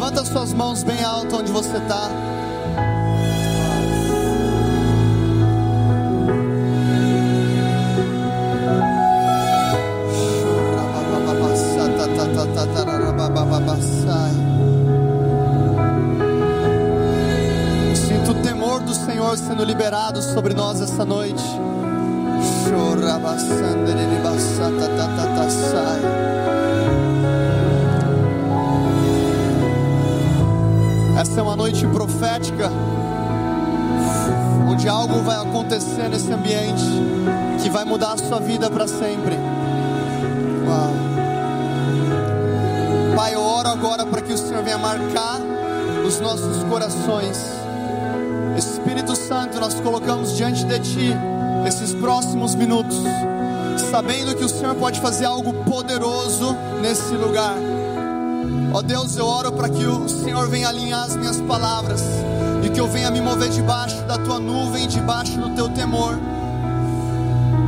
Levanta 0.00 0.24
suas 0.24 0.54
mãos 0.54 0.82
bem 0.82 1.04
alto 1.04 1.36
onde 1.36 1.52
você 1.52 1.76
está. 1.76 2.08
Sinto 17.94 18.30
o 18.30 18.42
temor 18.42 18.80
do 18.80 18.94
Senhor 18.94 19.36
sendo 19.36 19.62
liberado 19.64 20.22
sobre 20.22 20.54
nós 20.54 20.80
essa 20.80 21.04
noite. 21.04 21.44
Essa 31.30 31.38
é 31.38 31.42
uma 31.44 31.54
noite 31.54 31.86
profética, 31.86 32.68
onde 34.68 34.88
algo 34.88 35.22
vai 35.22 35.36
acontecer 35.36 36.08
nesse 36.08 36.32
ambiente 36.32 36.82
que 37.62 37.70
vai 37.70 37.84
mudar 37.84 38.14
a 38.14 38.18
sua 38.18 38.40
vida 38.40 38.68
para 38.68 38.88
sempre. 38.88 39.38
Uau. 40.66 40.90
Pai, 43.14 43.32
eu 43.36 43.40
oro 43.40 43.68
agora 43.68 44.04
para 44.04 44.20
que 44.22 44.32
o 44.32 44.36
Senhor 44.36 44.64
venha 44.64 44.76
marcar 44.76 45.38
os 46.04 46.18
nossos 46.18 46.64
corações. 46.64 47.40
Espírito 48.58 49.14
Santo, 49.14 49.60
nós 49.60 49.74
colocamos 49.74 50.36
diante 50.36 50.64
de 50.64 50.80
Ti 50.80 51.16
esses 51.64 51.94
próximos 51.94 52.56
minutos, 52.56 53.04
sabendo 53.88 54.34
que 54.34 54.44
o 54.44 54.48
Senhor 54.48 54.74
pode 54.74 55.00
fazer 55.00 55.26
algo 55.26 55.54
poderoso 55.62 56.56
nesse 56.82 57.14
lugar. 57.14 57.54
Ó 58.72 58.78
oh 58.78 58.82
Deus, 58.82 59.16
eu 59.16 59.26
oro 59.26 59.50
para 59.50 59.68
que 59.68 59.84
o 59.84 60.08
Senhor 60.08 60.48
venha 60.48 60.68
alinhar 60.68 61.04
as 61.04 61.16
minhas 61.16 61.40
palavras 61.40 62.02
e 62.62 62.70
que 62.70 62.78
eu 62.78 62.86
venha 62.86 63.10
me 63.10 63.20
mover 63.20 63.48
debaixo 63.48 64.00
da 64.02 64.16
tua 64.16 64.38
nuvem, 64.38 64.86
debaixo 64.86 65.40
do 65.40 65.50
teu 65.56 65.68
temor. 65.70 66.16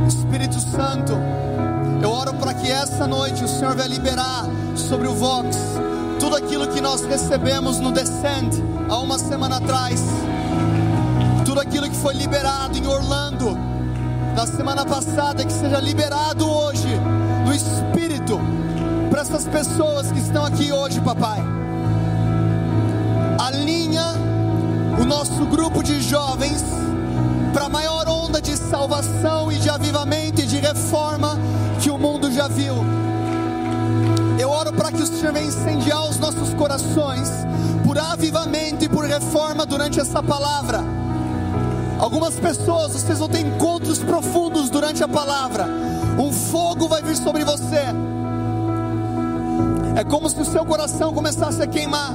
Espírito 0.07 0.59
Santo, 0.61 1.11
eu 2.01 2.09
oro 2.09 2.33
para 2.35 2.53
que 2.53 2.71
essa 2.71 3.05
noite 3.05 3.43
o 3.43 3.47
Senhor 3.49 3.75
venha 3.75 3.89
liberar 3.89 4.45
sobre 4.77 5.07
o 5.07 5.13
Vox 5.13 5.57
tudo 6.21 6.37
aquilo 6.37 6.69
que 6.69 6.79
nós 6.79 7.03
recebemos 7.03 7.81
no 7.81 7.91
Descend 7.91 8.63
há 8.89 8.97
uma 8.97 9.19
semana 9.19 9.57
atrás, 9.57 10.01
tudo 11.45 11.59
aquilo 11.59 11.89
que 11.89 11.97
foi 11.97 12.13
liberado 12.13 12.77
em 12.77 12.87
Orlando 12.87 13.57
na 14.33 14.47
semana 14.47 14.85
passada, 14.85 15.43
que 15.43 15.51
seja 15.51 15.81
liberado 15.81 16.49
hoje 16.49 16.87
essas 19.33 19.47
pessoas 19.47 20.11
que 20.11 20.19
estão 20.19 20.45
aqui 20.45 20.71
hoje, 20.71 21.01
papai. 21.01 21.39
Alinha 23.39 24.13
o 25.01 25.05
nosso 25.05 25.43
grupo 25.47 25.81
de 25.81 25.99
jovens 26.03 26.63
para 27.51 27.65
a 27.65 27.69
maior 27.69 28.07
onda 28.07 28.39
de 28.39 28.55
salvação 28.55 29.51
e 29.51 29.57
de 29.57 29.71
avivamento 29.71 30.39
e 30.41 30.45
de 30.45 30.57
reforma 30.57 31.35
que 31.81 31.89
o 31.89 31.97
mundo 31.97 32.31
já 32.31 32.47
viu. 32.47 32.75
Eu 34.37 34.51
oro 34.51 34.71
para 34.71 34.91
que 34.91 35.01
o 35.01 35.07
Senhor 35.07 35.33
venha 35.33 35.47
incendiar 35.47 36.07
os 36.07 36.19
nossos 36.19 36.53
corações 36.53 37.31
por 37.83 37.97
avivamento 37.97 38.85
e 38.85 38.89
por 38.89 39.03
reforma 39.03 39.65
durante 39.65 39.99
essa 39.99 40.21
palavra. 40.21 40.83
Algumas 41.97 42.35
pessoas, 42.35 42.91
vocês 42.91 43.17
vão 43.17 43.29
ter 43.29 43.39
encontros 43.39 43.97
profundos 43.97 44.69
durante 44.69 45.03
a 45.03 45.07
palavra. 45.07 45.65
Um 46.19 46.31
fogo 46.31 46.87
vai 46.87 47.01
vir 47.01 47.17
sobre 47.17 47.43
você. 47.43 47.83
É 49.95 50.03
como 50.03 50.27
se 50.27 50.41
o 50.41 50.45
seu 50.45 50.65
coração 50.65 51.13
começasse 51.13 51.61
a 51.61 51.67
queimar. 51.67 52.13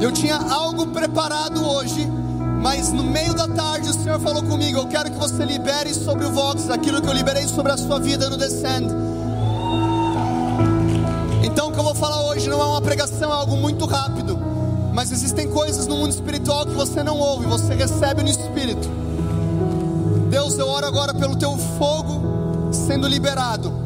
Eu 0.00 0.10
tinha 0.10 0.36
algo 0.36 0.86
preparado 0.86 1.62
hoje, 1.62 2.10
mas 2.62 2.90
no 2.90 3.04
meio 3.04 3.34
da 3.34 3.46
tarde 3.46 3.90
o 3.90 3.92
Senhor 3.92 4.18
falou 4.20 4.42
comigo: 4.42 4.78
Eu 4.78 4.86
quero 4.86 5.10
que 5.10 5.18
você 5.18 5.44
libere 5.44 5.92
sobre 5.92 6.24
o 6.24 6.32
Vox 6.32 6.70
aquilo 6.70 7.02
que 7.02 7.08
eu 7.08 7.12
liberei 7.12 7.46
sobre 7.46 7.72
a 7.72 7.76
sua 7.76 8.00
vida 8.00 8.30
no 8.30 8.38
Descend. 8.38 8.88
Então 11.44 11.68
o 11.68 11.72
que 11.72 11.78
eu 11.78 11.84
vou 11.84 11.94
falar 11.94 12.24
hoje 12.30 12.48
não 12.48 12.60
é 12.60 12.64
uma 12.64 12.80
pregação, 12.80 13.30
é 13.30 13.34
algo 13.34 13.56
muito 13.56 13.84
rápido. 13.84 14.38
Mas 14.94 15.12
existem 15.12 15.48
coisas 15.48 15.86
no 15.86 15.96
mundo 15.96 16.10
espiritual 16.10 16.64
que 16.64 16.72
você 16.72 17.02
não 17.02 17.18
ouve, 17.18 17.46
você 17.46 17.74
recebe 17.74 18.22
no 18.22 18.30
espírito. 18.30 18.88
Deus, 20.30 20.58
eu 20.58 20.68
oro 20.68 20.86
agora 20.86 21.12
pelo 21.12 21.36
teu 21.36 21.54
fogo 21.78 22.72
sendo 22.72 23.06
liberado. 23.06 23.79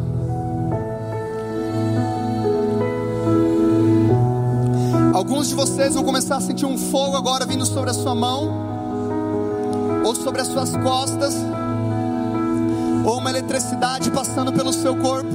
Alguns 5.14 5.46
de 5.48 5.54
vocês 5.54 5.94
vão 5.94 6.02
começar 6.02 6.38
a 6.38 6.40
sentir 6.40 6.66
um 6.66 6.76
fogo 6.76 7.16
agora 7.16 7.46
vindo 7.46 7.64
sobre 7.64 7.88
a 7.88 7.94
sua 7.94 8.16
mão, 8.16 8.52
ou 10.04 10.12
sobre 10.12 10.40
as 10.40 10.48
suas 10.48 10.76
costas, 10.76 11.36
ou 13.04 13.18
uma 13.18 13.30
eletricidade 13.30 14.10
passando 14.10 14.52
pelo 14.52 14.72
seu 14.72 14.96
corpo. 14.96 15.30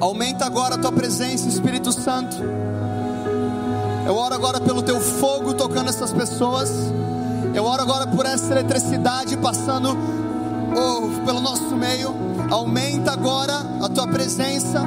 Aumenta 0.00 0.46
agora 0.46 0.76
a 0.76 0.78
tua 0.78 0.90
presença, 0.90 1.46
Espírito 1.46 1.92
Santo. 1.92 2.34
Eu 4.06 4.16
oro 4.16 4.34
agora 4.34 4.58
pelo 4.58 4.80
teu 4.80 4.98
fogo 4.98 5.52
tocando 5.52 5.90
essas 5.90 6.14
pessoas. 6.14 6.70
Eu 7.52 7.66
oro 7.66 7.82
agora 7.82 8.06
por 8.06 8.24
essa 8.24 8.50
eletricidade 8.52 9.36
passando 9.36 9.94
oh, 10.74 11.26
pelo 11.26 11.42
nosso 11.42 11.76
meio. 11.76 12.14
Aumenta 12.50 13.12
agora 13.12 13.66
a 13.82 13.88
tua 13.90 14.06
presença. 14.06 14.82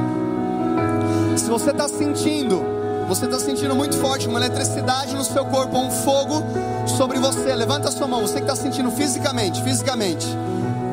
Se 1.37 1.49
você 1.49 1.69
está 1.69 1.87
sentindo, 1.87 2.61
você 3.07 3.25
está 3.25 3.39
sentindo 3.39 3.75
muito 3.75 3.95
forte 3.97 4.27
uma 4.27 4.39
eletricidade 4.39 5.15
no 5.15 5.23
seu 5.23 5.45
corpo, 5.45 5.77
um 5.77 5.91
fogo 5.91 6.43
sobre 6.97 7.19
você. 7.19 7.53
Levanta 7.53 7.89
a 7.89 7.91
sua 7.91 8.07
mão. 8.07 8.21
Você 8.21 8.35
que 8.35 8.41
está 8.41 8.55
sentindo 8.55 8.89
fisicamente, 8.91 9.61
fisicamente, 9.63 10.27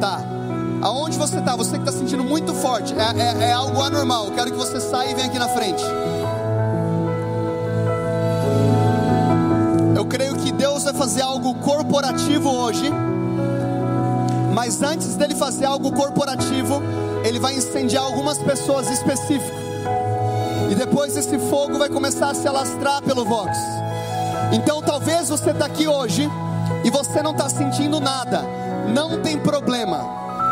tá? 0.01 0.21
Aonde 0.83 1.17
você 1.17 1.39
está? 1.39 1.57
Você 1.57 1.73
que 1.73 1.89
está 1.89 1.93
sentindo 1.93 2.23
muito 2.23 2.53
forte, 2.53 2.95
é, 2.95 3.21
é, 3.21 3.49
é 3.49 3.53
algo 3.53 3.81
anormal. 3.81 4.31
Quero 4.33 4.51
que 4.51 4.57
você 4.57 4.79
saia 4.81 5.11
e 5.11 5.15
venha 5.15 5.27
aqui 5.29 5.39
na 5.39 5.49
frente. 5.49 5.83
Eu 9.97 10.05
creio 10.05 10.37
que 10.37 10.53
Deus 10.53 10.85
vai 10.85 10.93
fazer 10.93 11.23
algo 11.23 11.55
corporativo 11.55 12.51
hoje. 12.51 12.93
Mas 14.53 14.83
antes 14.83 15.17
dele 15.17 15.35
fazer 15.35 15.65
algo 15.65 15.91
corporativo, 15.91 16.83
ele 17.25 17.39
vai 17.41 17.57
incendiar 17.57 18.05
algumas 18.05 18.39
pessoas 18.39 18.91
específicas. 18.91 19.64
E 20.75 20.77
depois 20.77 21.17
esse 21.17 21.39
fogo 21.39 21.79
vai 21.79 21.89
começar 21.89 22.31
a 22.31 22.35
se 22.35 22.49
alastrar 22.49 23.01
pelo 23.01 23.25
Vox. 23.25 23.57
Então 24.51 24.83
talvez 24.83 25.29
você 25.29 25.53
está 25.53 25.67
aqui 25.67 25.87
hoje 25.87 26.29
e 26.83 26.91
você 26.91 27.23
não 27.23 27.31
está 27.31 27.49
sentindo 27.49 28.01
nada. 28.01 28.43
Não 28.93 29.23
tem 29.23 29.39
problema 29.39 30.01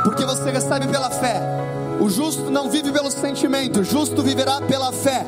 porque 0.04 0.24
você 0.24 0.48
recebe 0.52 0.86
pela 0.86 1.10
fé. 1.10 1.42
O 2.00 2.08
justo 2.08 2.52
não 2.52 2.70
vive 2.70 2.92
pelo 2.92 3.10
sentimento, 3.10 3.80
o 3.80 3.84
justo 3.84 4.22
viverá 4.22 4.60
pela 4.60 4.92
fé. 4.92 5.26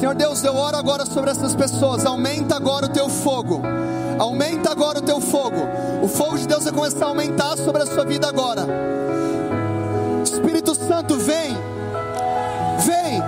Senhor 0.00 0.14
Deus, 0.14 0.42
eu 0.42 0.56
oro 0.56 0.78
agora 0.78 1.04
sobre 1.04 1.30
essas 1.30 1.54
pessoas. 1.54 2.06
Aumenta 2.06 2.56
agora 2.56 2.86
o 2.86 2.88
teu 2.88 3.10
fogo. 3.10 3.60
Aumenta 4.18 4.70
agora 4.70 5.00
o 5.00 5.02
teu 5.02 5.20
fogo. 5.20 5.68
O 6.02 6.08
fogo 6.08 6.38
de 6.38 6.48
Deus 6.48 6.64
vai 6.64 6.72
começar 6.72 7.04
a 7.04 7.08
aumentar 7.08 7.58
sobre 7.58 7.82
a 7.82 7.86
sua 7.86 8.06
vida 8.06 8.26
agora. 8.26 8.66
Espírito 10.24 10.74
Santo, 10.74 11.18
vem. 11.18 11.77
Vem. 12.88 13.22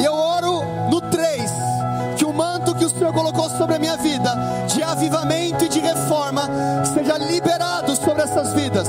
E 0.00 0.04
eu 0.04 0.12
oro 0.12 0.64
no 0.90 1.00
3 1.00 1.48
que 2.16 2.24
o 2.24 2.32
manto 2.32 2.74
que 2.74 2.84
o 2.84 2.90
Senhor 2.90 3.12
colocou 3.12 3.48
sobre 3.50 3.76
a 3.76 3.78
minha 3.78 3.96
vida, 3.96 4.34
de 4.66 4.82
avivamento 4.82 5.64
e 5.64 5.68
de 5.68 5.78
reforma, 5.78 6.50
seja 6.92 7.16
liberado 7.18 7.94
sobre 7.94 8.22
essas 8.22 8.52
vidas. 8.52 8.88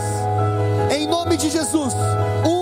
Em 0.90 1.06
nome 1.06 1.38
de 1.38 1.52
Jesus. 1.52 1.94
Um, 2.44 2.61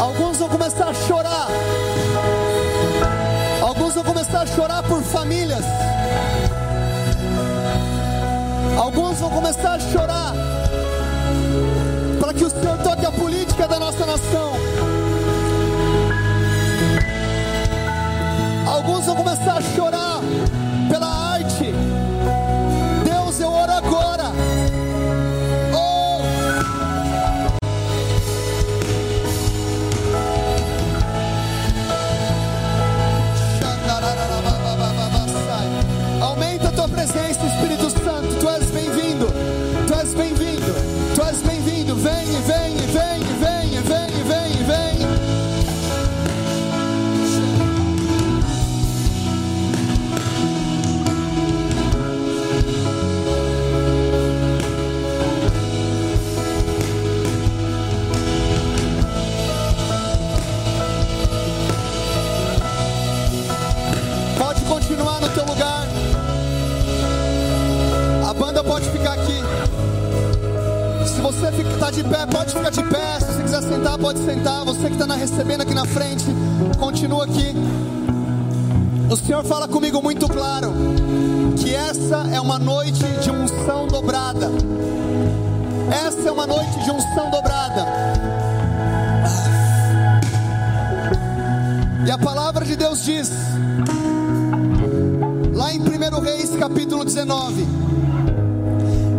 Alguns 0.00 0.38
vão 0.38 0.48
começar 0.48 0.88
a 0.88 0.94
chorar. 0.94 1.48
Alguns 3.60 3.94
vão 3.94 4.04
começar 4.04 4.40
a 4.40 4.46
chorar 4.46 4.82
por 4.82 5.02
famílias. 5.02 5.64
Alguns 8.76 9.18
vão 9.18 9.30
começar 9.30 9.74
a 9.74 9.80
chorar 9.80 10.32
para 12.20 12.32
que 12.32 12.44
o 12.44 12.50
Senhor 12.50 12.78
toque 12.78 13.06
a 13.06 13.12
política 13.12 13.68
da 13.68 13.78
nossa 13.78 14.06
nação. 14.06 14.52
Alguns 18.66 19.04
vão 19.06 19.16
começar 19.16 19.58
a 19.58 19.62
chorar 19.62 20.20
Você 71.38 71.62
está 71.62 71.90
de 71.92 72.02
pé, 72.02 72.26
pode 72.26 72.52
ficar 72.52 72.70
de 72.70 72.82
pé. 72.82 73.20
Se 73.20 73.26
você 73.26 73.42
quiser 73.44 73.62
sentar, 73.62 73.96
pode 73.96 74.18
sentar. 74.18 74.64
Você 74.64 74.90
que 74.90 75.00
está 75.00 75.14
recebendo 75.14 75.60
aqui 75.60 75.72
na 75.72 75.84
frente, 75.84 76.24
continua 76.80 77.24
aqui. 77.24 77.54
O 79.08 79.16
Senhor 79.16 79.44
fala 79.44 79.68
comigo 79.68 80.02
muito 80.02 80.28
claro 80.28 80.72
que 81.56 81.72
essa 81.72 82.26
é 82.32 82.40
uma 82.40 82.58
noite 82.58 83.04
de 83.22 83.30
unção 83.30 83.86
dobrada. 83.86 84.50
Essa 86.06 86.28
é 86.28 86.32
uma 86.32 86.44
noite 86.44 86.82
de 86.82 86.90
unção 86.90 87.30
dobrada. 87.30 87.86
E 92.04 92.10
a 92.10 92.18
palavra 92.18 92.64
de 92.64 92.74
Deus 92.74 93.04
diz, 93.04 93.30
lá 95.54 95.72
em 95.72 95.80
1 95.80 96.20
Reis 96.20 96.50
capítulo 96.56 97.04
19, 97.04 97.87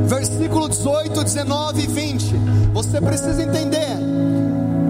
versículo 0.10 0.68
18, 0.68 1.24
19 1.24 1.84
e 1.84 1.88
20, 1.88 2.36
você 2.74 3.00
precisa 3.00 3.44
entender 3.44 3.96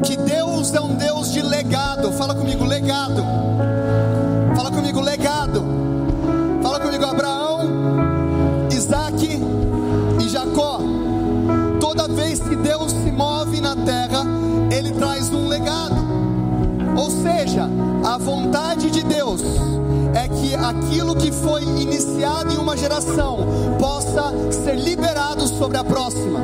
que 0.02 0.16
Deus 0.16 0.74
é 0.74 0.80
um 0.80 0.96
Deus 0.96 1.34
de 1.34 1.42
legado. 1.42 2.14
Fala 2.14 2.34
comigo, 2.34 2.64
legado. 2.64 3.22
Fala 4.56 4.72
comigo, 4.72 5.02
legado. 5.02 5.62
Fala 6.64 6.80
comigo, 6.80 7.06
Abraão, 7.06 7.70
Isaac 8.72 9.42
e 10.24 10.30
Jacó. 10.30 10.80
Toda 11.82 12.08
vez 12.08 12.40
que 12.40 12.56
Deus 12.56 12.94
se 12.94 13.12
move 13.12 13.60
na 13.60 13.76
terra, 13.76 14.24
Ele 14.72 14.92
traz 14.92 15.30
um 15.34 15.50
legado. 15.50 16.00
Ou 16.96 17.12
seja, 17.12 17.70
a 18.06 18.18
vontade 18.18 18.90
de 18.90 19.04
Deus 19.04 19.20
que 20.38 20.56
aquilo 20.56 21.16
que 21.16 21.32
foi 21.32 21.64
iniciado 21.64 22.54
em 22.54 22.58
uma 22.58 22.78
geração 22.78 23.40
possa 23.80 24.34
ser 24.52 24.76
liberado 24.76 25.48
sobre 25.48 25.78
a 25.78 25.84
próxima. 25.84 26.40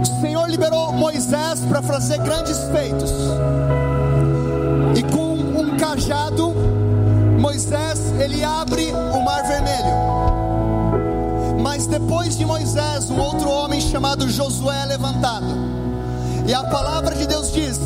O 0.00 0.20
Senhor 0.20 0.48
liberou 0.48 0.92
Moisés 0.92 1.60
para 1.68 1.82
fazer 1.82 2.18
grandes 2.18 2.58
feitos, 2.70 3.12
e 4.96 5.02
com 5.04 5.34
um 5.34 5.76
cajado, 5.76 6.54
Moisés 7.38 8.12
ele 8.20 8.44
abre 8.44 8.92
o 8.92 9.24
mar 9.24 9.42
vermelho. 9.42 10.12
Mas 11.60 11.86
depois 11.86 12.36
de 12.36 12.44
Moisés, 12.44 13.10
um 13.10 13.18
outro 13.18 13.48
homem 13.48 13.80
chamado 13.80 14.28
Josué 14.28 14.82
é 14.82 14.86
levantado. 14.86 15.46
E 16.46 16.52
a 16.52 16.64
palavra 16.64 17.14
de 17.14 17.26
Deus 17.26 17.52
diz 17.52 17.78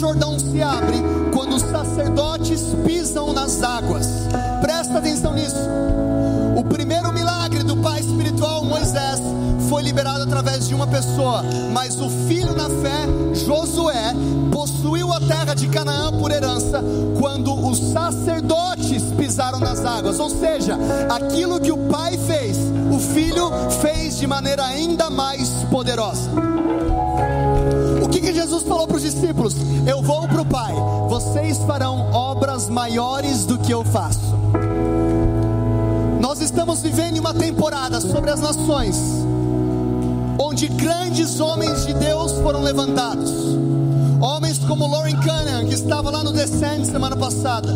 Jordão 0.00 0.38
se 0.38 0.62
abre 0.62 0.96
quando 1.30 1.56
os 1.56 1.62
sacerdotes 1.62 2.62
pisam 2.86 3.34
nas 3.34 3.62
águas. 3.62 4.08
Presta 4.62 4.96
atenção 4.96 5.34
nisso. 5.34 5.60
O 6.56 6.64
primeiro 6.64 7.12
milagre 7.12 7.62
do 7.62 7.76
pai 7.76 8.00
espiritual 8.00 8.64
Moisés 8.64 9.20
foi 9.68 9.82
liberado 9.82 10.22
através 10.22 10.66
de 10.66 10.74
uma 10.74 10.86
pessoa, 10.86 11.42
mas 11.74 12.00
o 12.00 12.08
filho 12.26 12.56
na 12.56 12.70
fé, 12.70 13.06
Josué, 13.44 14.14
possuiu 14.50 15.12
a 15.12 15.20
terra 15.20 15.52
de 15.52 15.68
Canaã 15.68 16.10
por 16.18 16.30
herança 16.30 16.82
quando 17.18 17.54
os 17.68 17.78
sacerdotes 17.92 19.02
pisaram 19.18 19.60
nas 19.60 19.84
águas. 19.84 20.18
Ou 20.18 20.30
seja, 20.30 20.78
aquilo 21.10 21.60
que 21.60 21.70
o 21.72 21.76
pai 21.76 22.16
fez, 22.16 22.56
o 22.90 22.98
filho 22.98 23.50
fez 23.82 24.16
de 24.16 24.26
maneira 24.26 24.64
ainda 24.64 25.10
mais 25.10 25.50
poderosa. 25.70 26.30
Jesus 28.50 28.64
falou 28.64 28.84
para 28.88 28.96
os 28.96 29.02
discípulos? 29.02 29.54
Eu 29.86 30.02
vou 30.02 30.26
para 30.26 30.42
o 30.42 30.44
Pai, 30.44 30.74
vocês 31.08 31.56
farão 31.58 32.10
obras 32.10 32.68
maiores 32.68 33.46
do 33.46 33.56
que 33.56 33.72
eu 33.72 33.84
faço. 33.84 34.34
Nós 36.20 36.40
estamos 36.40 36.82
vivendo 36.82 37.18
uma 37.18 37.32
temporada 37.32 38.00
sobre 38.00 38.28
as 38.28 38.40
nações, 38.40 38.96
onde 40.36 40.66
grandes 40.66 41.38
homens 41.38 41.86
de 41.86 41.94
Deus 41.94 42.32
foram 42.42 42.60
levantados. 42.60 43.30
Homens 44.20 44.58
como 44.58 44.84
Lauren 44.84 45.14
Cunningham, 45.20 45.66
que 45.68 45.74
estava 45.74 46.10
lá 46.10 46.24
no 46.24 46.32
Descent 46.32 46.86
semana 46.86 47.16
passada. 47.16 47.72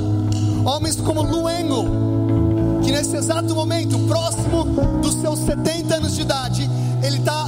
Homens 0.65 0.97
como 0.97 1.23
Lu 1.23 1.49
Engel, 1.49 1.85
que 2.83 2.91
nesse 2.91 3.17
exato 3.17 3.55
momento, 3.55 3.97
próximo 4.09 4.65
dos 5.01 5.15
seus 5.21 5.39
70 5.39 5.95
anos 5.95 6.17
de 6.17 6.23
idade, 6.23 6.69
ele 7.01 7.19
está 7.19 7.47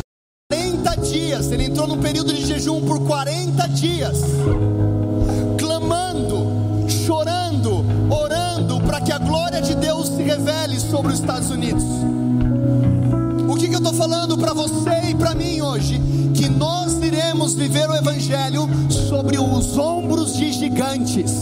falando 14.37 14.38
para 14.38 14.52
você 14.52 15.11
e 15.11 15.14
para 15.14 15.35
mim 15.35 15.61
hoje? 15.62 16.00
Que 16.35 16.49
nós 16.49 16.93
iremos 17.02 17.55
viver 17.55 17.88
o 17.88 17.95
Evangelho 17.95 18.69
sobre 18.90 19.38
os 19.38 19.76
ombros 19.78 20.37
de 20.37 20.52
gigantes. 20.52 21.33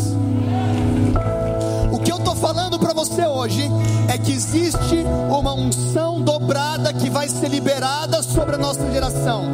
O 1.93 1.99
que 1.99 2.13
eu 2.13 2.17
estou 2.17 2.35
falando 2.37 2.79
para 2.79 2.93
você 2.93 3.27
hoje 3.27 3.69
é 4.09 4.17
que 4.17 4.33
existe 4.33 5.05
uma 5.29 5.55
unção 5.55 6.23
dobrada 6.23 6.93
que 6.93 7.11
vai 7.11 7.29
ser 7.29 7.49
liberada 7.49 8.23
sobre 8.23 8.55
a 8.55 8.59
nossa 8.59 8.91
geração. 8.91 9.45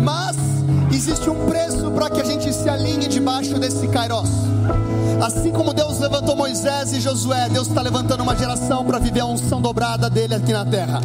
Mas 0.00 0.36
existe 0.92 1.28
um 1.28 1.46
preço 1.46 1.90
para 1.90 2.10
que 2.10 2.20
a 2.20 2.24
gente 2.24 2.52
se 2.52 2.68
alinhe 2.68 3.08
debaixo 3.08 3.58
desse 3.58 3.88
kairos. 3.88 4.30
Assim 5.24 5.50
como 5.50 5.72
Deus 5.72 5.98
levantou 5.98 6.36
Moisés 6.36 6.92
e 6.92 7.00
Josué, 7.00 7.48
Deus 7.48 7.68
está 7.68 7.80
levantando 7.80 8.22
uma 8.22 8.36
geração 8.36 8.84
para 8.84 8.98
viver 8.98 9.20
a 9.20 9.26
unção 9.26 9.60
dobrada 9.60 10.10
dele 10.10 10.34
aqui 10.34 10.52
na 10.52 10.64
terra. 10.64 11.00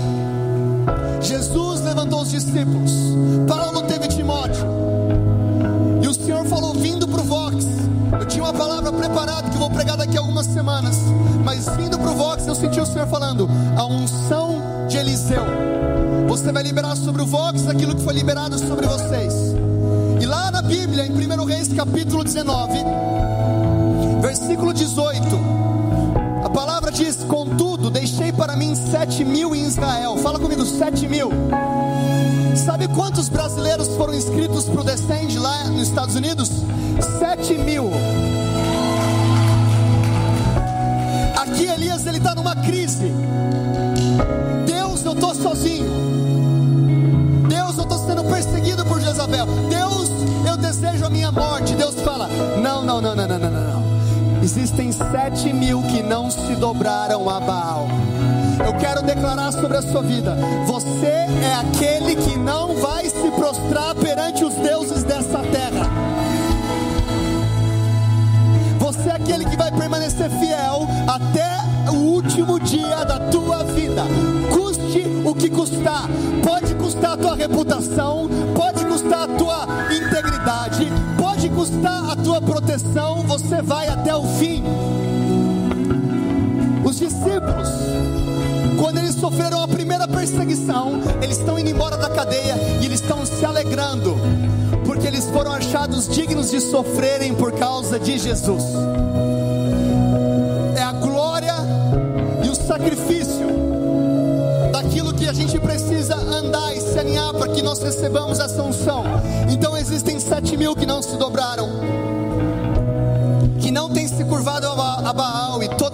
Jesus 1.22 1.82
levantou 1.82 2.22
os 2.22 2.32
discípulos, 2.32 2.92
Paulo 3.48 3.84
teve 3.84 4.08
Timóteo, 4.08 4.66
e 6.02 6.08
o 6.08 6.14
Senhor 6.14 6.46
falou: 6.46 6.74
vindo 6.74 7.08
para 7.08 7.22
o 7.22 7.24
Vox. 7.24 7.66
Eu 8.20 8.26
tinha 8.26 8.44
uma 8.44 8.54
palavra 8.54 8.92
preparada 8.92 9.50
que 9.50 9.56
eu 9.56 9.60
vou 9.60 9.70
pregar 9.70 9.96
daqui 9.96 10.18
a 10.18 10.20
algumas 10.20 10.46
semanas, 10.46 10.98
mas 11.46 11.66
vindo 11.78 11.98
para 11.98 12.12
o 12.12 12.16
Vox, 12.16 12.46
eu 12.46 12.56
senti 12.56 12.80
o 12.80 12.86
Senhor 12.86 13.08
falando: 13.08 13.50
a 13.78 13.86
unção 13.86 14.62
de 14.90 14.98
Eliseu. 14.98 15.44
Você 16.28 16.52
vai 16.52 16.64
liberar 16.64 16.96
sobre 16.98 17.22
o 17.22 17.26
Vox 17.26 17.68
aquilo 17.68 17.96
que 17.96 18.04
foi 18.04 18.14
liberado 18.14 18.58
sobre 18.58 18.86
vocês. 18.86 19.34
E 20.20 20.26
lá 20.26 20.52
na 20.52 20.62
Bíblia, 20.62 21.06
em 21.06 21.12
1 21.12 21.46
Reis 21.46 21.74
capítulo 21.74 22.24
19, 22.24 22.74
versículo 24.22 24.74
18, 24.74 25.26
a 26.44 26.50
palavra 26.50 26.92
diz: 26.92 27.24
Contudo, 27.24 27.81
para 28.52 28.58
mim 28.58 28.76
sete 28.76 29.24
mil 29.24 29.56
em 29.56 29.66
Israel. 29.66 30.18
Fala 30.18 30.38
comigo, 30.38 30.66
sete 30.66 31.08
mil. 31.08 31.30
Sabe 32.54 32.86
quantos 32.90 33.30
brasileiros 33.30 33.88
foram 33.96 34.14
inscritos 34.14 34.66
para 34.66 34.82
o 34.82 34.84
Descend 34.84 35.40
lá 35.40 35.70
nos 35.70 35.88
Estados 35.88 36.16
Unidos? 36.16 36.52
Sete 37.18 37.54
mil. 37.58 37.90
Aqui 41.42 41.64
Elias 41.66 42.06
ele 42.06 42.18
está 42.18 42.36
numa 42.36 42.54
crise. 42.58 43.14
Deus, 44.66 45.06
eu 45.06 45.14
estou 45.14 45.34
sozinho. 45.34 45.90
Deus, 47.48 47.78
eu 47.78 47.84
estou 47.84 48.06
sendo 48.06 48.24
perseguido 48.26 48.86
por 48.86 49.00
Jezabel. 49.00 49.46
Deus, 49.70 50.10
eu 50.46 50.58
desejo 50.58 51.06
a 51.06 51.10
minha 51.10 51.32
morte. 51.32 51.74
Deus 51.74 51.96
fala: 52.02 52.28
Não, 52.62 52.84
não, 52.84 53.00
não, 53.00 53.16
não, 53.16 53.28
não, 53.30 53.40
não, 53.40 53.50
não. 53.50 53.82
Existem 54.44 54.92
sete 54.92 55.54
mil 55.54 55.82
que 55.84 56.04
não 56.04 56.30
se 56.30 56.54
dobraram 56.56 57.30
a 57.30 57.40
Baal. 57.40 57.88
Eu 58.60 58.74
quero 58.74 59.02
declarar 59.02 59.52
sobre 59.52 59.78
a 59.78 59.82
sua 59.82 60.02
vida: 60.02 60.36
você 60.66 61.08
é 61.08 61.56
aquele 61.60 62.16
que 62.16 62.38
não 62.38 62.76
vai 62.76 63.06
se 63.10 63.32
prostrar 63.32 63.96
perante 63.96 64.44
os 64.44 64.54
deuses 64.56 65.04
dessa 65.04 65.40
terra. 65.40 65.90
Você 68.80 69.10
é 69.10 69.14
aquele 69.14 69.46
que 69.46 69.56
vai 69.56 69.72
permanecer 69.72 70.30
fiel 70.30 70.88
até 71.08 71.62
o 71.90 71.96
último 71.96 72.60
dia 72.60 73.04
da 73.06 73.20
tua 73.32 73.64
vida. 73.64 74.04
Custe 74.54 75.04
o 75.26 75.34
que 75.34 75.50
custar. 75.50 76.08
Pode 76.44 76.76
custar 76.76 77.14
a 77.14 77.18
tua 77.18 77.36
reputação, 77.36 78.30
pode 78.56 78.86
custar 78.86 79.24
a 79.24 79.28
tua 79.28 79.68
integridade, 79.92 80.92
pode 81.18 81.50
custar 81.50 82.12
a 82.12 82.16
tua 82.16 82.42
proteção. 82.42 83.24
Você 83.24 83.62
vai 83.62 83.88
até 83.88 84.16
o 84.16 84.24
fim. 84.24 84.64
Os 86.84 86.98
discípulos 86.98 87.70
sofreram 89.22 89.62
a 89.62 89.68
primeira 89.68 90.08
perseguição, 90.08 91.00
eles 91.22 91.38
estão 91.38 91.60
indo 91.60 91.70
embora 91.70 91.96
da 91.96 92.10
cadeia 92.10 92.56
e 92.82 92.86
eles 92.86 93.00
estão 93.00 93.24
se 93.24 93.46
alegrando, 93.46 94.18
porque 94.84 95.06
eles 95.06 95.30
foram 95.30 95.52
achados 95.52 96.08
dignos 96.08 96.50
de 96.50 96.60
sofrerem 96.60 97.36
por 97.36 97.52
causa 97.52 98.00
de 98.00 98.18
Jesus. 98.18 98.64
É 100.76 100.82
a 100.82 100.92
glória 100.94 101.54
e 102.44 102.50
o 102.50 102.56
sacrifício 102.56 103.48
daquilo 104.72 105.14
que 105.14 105.28
a 105.28 105.34
gente 105.34 105.60
precisa 105.60 106.16
andar 106.16 106.76
e 106.76 106.82
se 106.82 106.98
alinhar 106.98 107.32
para 107.36 107.52
que 107.54 107.62
nós 107.62 107.80
recebamos 107.80 108.40
essa 108.40 108.64
unção. 108.64 109.04
Então 109.52 109.78
existem 109.78 110.20
sete 110.20 110.58
mil 110.58 110.76
que 110.76 110.88
não 110.88 111.00
se 111.00 111.16
dobraram 111.16 111.70
que 113.62 113.70
não 113.70 113.90
tem 113.90 114.08
se 114.08 114.24
curvado 114.26 114.68
a 114.68 115.14
Baal 115.14 115.62
e 115.62 115.70
toda 115.70 115.91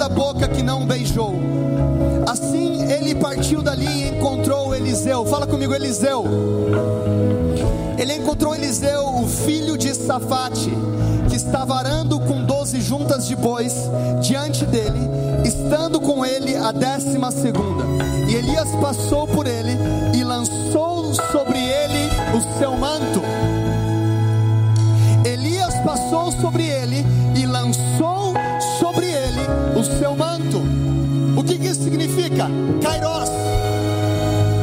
partiu 3.48 3.62
dali 3.62 3.88
e 3.88 4.10
encontrou 4.10 4.76
Eliseu. 4.76 5.26
Fala 5.26 5.48
comigo, 5.48 5.74
Eliseu. 5.74 6.26
Ele 7.98 8.16
encontrou 8.16 8.54
Eliseu, 8.54 9.06
o 9.24 9.26
filho 9.26 9.78
de 9.78 9.96
Safate, 9.96 10.70
que 11.30 11.36
estava 11.38 11.76
arando 11.76 12.20
com 12.20 12.44
doze 12.44 12.82
juntas 12.82 13.26
de 13.26 13.38
bois 13.38 13.74
diante 14.22 14.66
dele, 14.66 15.00
estando 15.46 16.02
com 16.02 16.26
ele 16.26 16.58
a 16.58 16.74
décima 16.74 17.32
segunda. 17.32 17.86
E 18.30 18.36
Elias 18.36 18.68
passou 18.82 19.26
por 19.26 19.48
ele 19.48 19.78
e 20.14 20.26
lançou 20.26 21.14
sobre 21.32 21.58
ele 21.58 22.10
o 22.36 22.60
seu 22.60 22.76
manto. 22.76 23.22
Elias 25.24 25.74
passou 25.86 26.34
sobre 26.34 26.68
ele 26.68 27.06
e 27.34 27.46
lançou 27.46 28.34
sobre 28.78 29.06
ele 29.06 29.40
o 29.80 29.84
seu 29.98 30.18
manto. 30.18 30.27
Significa? 31.88 32.50
Kairos. 32.82 33.30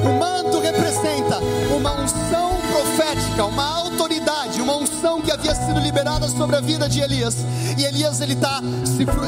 O 0.05 0.13
manto 0.19 0.59
representa 0.61 1.39
uma 1.75 1.93
unção 1.93 2.51
profética, 2.71 3.47
uma 3.47 3.65
autoridade, 3.79 4.61
uma 4.61 4.77
unção 4.77 5.23
que 5.23 5.33
havia 5.33 5.55
sido 5.55 5.81
liberada 5.81 6.29
sobre 6.29 6.57
a 6.57 6.61
vida 6.61 6.87
de 6.87 7.01
Elias. 7.01 7.37
E 7.79 7.85
Elias 7.85 8.21
ele 8.21 8.35
está 8.35 8.61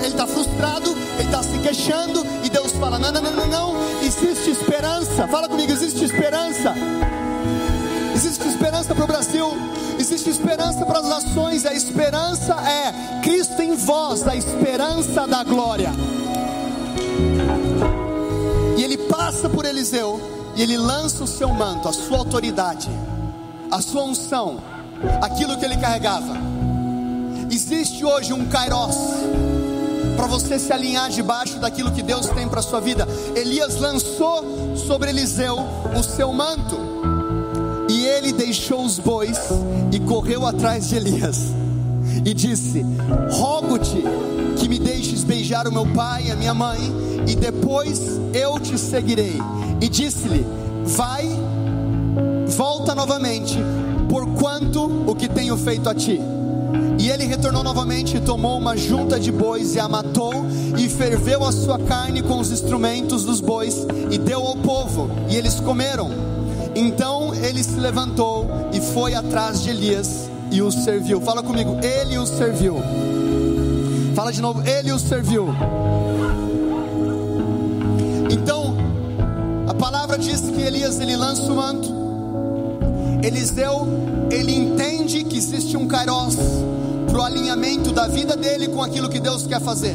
ele 0.04 0.14
tá 0.14 0.26
frustrado, 0.26 0.90
ele 1.18 1.28
está 1.28 1.42
se 1.42 1.58
queixando 1.58 2.26
e 2.44 2.50
Deus 2.50 2.72
fala: 2.72 2.98
não, 2.98 3.10
não, 3.10 3.22
não, 3.22 3.32
não, 3.32 3.46
não, 3.46 3.76
existe 4.02 4.50
esperança. 4.50 5.26
Fala 5.28 5.48
comigo, 5.48 5.72
existe 5.72 6.04
esperança. 6.04 6.74
Existe 8.14 8.46
esperança 8.48 8.94
para 8.94 9.04
o 9.04 9.06
Brasil, 9.06 9.46
existe 9.98 10.28
esperança 10.30 10.84
para 10.84 10.98
as 10.98 11.08
nações. 11.08 11.64
A 11.64 11.72
esperança 11.72 12.54
é 12.54 13.20
Cristo 13.22 13.60
em 13.62 13.74
vós, 13.74 14.26
a 14.26 14.36
esperança 14.36 15.26
da 15.26 15.42
glória. 15.44 15.90
Passa 19.26 19.48
por 19.48 19.64
Eliseu 19.64 20.20
e 20.54 20.62
ele 20.62 20.76
lança 20.76 21.24
o 21.24 21.26
seu 21.26 21.48
manto, 21.48 21.88
a 21.88 21.92
sua 21.92 22.18
autoridade, 22.18 22.88
a 23.72 23.82
sua 23.82 24.04
unção, 24.04 24.58
aquilo 25.20 25.56
que 25.58 25.64
ele 25.64 25.76
carregava. 25.78 26.32
Existe 27.50 28.04
hoje 28.04 28.32
um 28.32 28.46
Kairos 28.46 28.96
para 30.14 30.28
você 30.28 30.60
se 30.60 30.72
alinhar 30.72 31.10
debaixo 31.10 31.58
daquilo 31.58 31.90
que 31.90 32.04
Deus 32.04 32.28
tem 32.28 32.48
para 32.48 32.62
sua 32.62 32.80
vida. 32.80 33.04
Elias 33.34 33.80
lançou 33.80 34.76
sobre 34.76 35.10
Eliseu 35.10 35.58
o 35.98 36.04
seu 36.04 36.32
manto. 36.32 36.78
E 37.90 38.06
ele 38.06 38.32
deixou 38.32 38.84
os 38.84 39.00
bois 39.00 39.40
e 39.90 39.98
correu 39.98 40.46
atrás 40.46 40.88
de 40.88 40.94
Elias. 40.94 41.48
E 42.24 42.32
disse: 42.32 42.86
Rogo-te 43.32 44.04
que 44.56 44.68
me 44.68 44.78
deixes 44.78 45.22
beijar 45.22 45.68
o 45.68 45.72
meu 45.72 45.86
pai 45.86 46.26
e 46.26 46.30
a 46.32 46.36
minha 46.36 46.54
mãe, 46.54 46.78
e 47.26 47.36
depois 47.36 48.00
eu 48.32 48.58
te 48.58 48.78
seguirei. 48.78 49.38
E 49.80 49.88
disse-lhe: 49.88 50.44
Vai, 50.84 51.28
volta 52.48 52.94
novamente, 52.94 53.58
porquanto 54.08 54.84
o 55.06 55.14
que 55.14 55.28
tenho 55.28 55.56
feito 55.56 55.88
a 55.88 55.94
ti. 55.94 56.20
E 56.98 57.10
ele 57.10 57.24
retornou 57.24 57.62
novamente 57.62 58.20
tomou 58.20 58.58
uma 58.58 58.76
junta 58.76 59.20
de 59.20 59.30
bois 59.30 59.74
e 59.74 59.80
a 59.80 59.86
matou 59.86 60.32
e 60.78 60.88
ferveu 60.88 61.44
a 61.44 61.52
sua 61.52 61.78
carne 61.78 62.22
com 62.22 62.40
os 62.40 62.50
instrumentos 62.50 63.24
dos 63.24 63.40
bois 63.40 63.86
e 64.10 64.18
deu 64.18 64.40
ao 64.40 64.56
povo 64.56 65.10
e 65.28 65.36
eles 65.36 65.60
comeram. 65.60 66.10
Então 66.74 67.34
ele 67.34 67.62
se 67.62 67.78
levantou 67.78 68.46
e 68.72 68.80
foi 68.80 69.14
atrás 69.14 69.62
de 69.62 69.70
Elias 69.70 70.30
e 70.50 70.62
o 70.62 70.70
serviu. 70.70 71.20
Fala 71.20 71.42
comigo, 71.42 71.78
ele 71.82 72.18
o 72.18 72.26
serviu. 72.26 72.76
Fala 74.16 74.32
de 74.32 74.40
novo, 74.40 74.66
ele 74.66 74.90
o 74.92 74.98
serviu. 74.98 75.48
Então, 78.30 78.74
a 79.68 79.74
palavra 79.74 80.18
diz 80.18 80.40
que 80.40 80.58
Elias 80.58 80.98
ele 81.00 81.14
lança 81.14 81.42
o 81.42 81.54
manto. 81.54 81.94
Eliseu, 83.22 83.86
ele 84.30 84.56
entende 84.56 85.22
que 85.22 85.36
existe 85.36 85.76
um 85.76 85.86
kairos 85.86 86.34
para 87.10 87.18
o 87.18 87.22
alinhamento 87.22 87.92
da 87.92 88.08
vida 88.08 88.34
dele 88.38 88.68
com 88.68 88.82
aquilo 88.82 89.10
que 89.10 89.20
Deus 89.20 89.46
quer 89.46 89.60
fazer. 89.60 89.94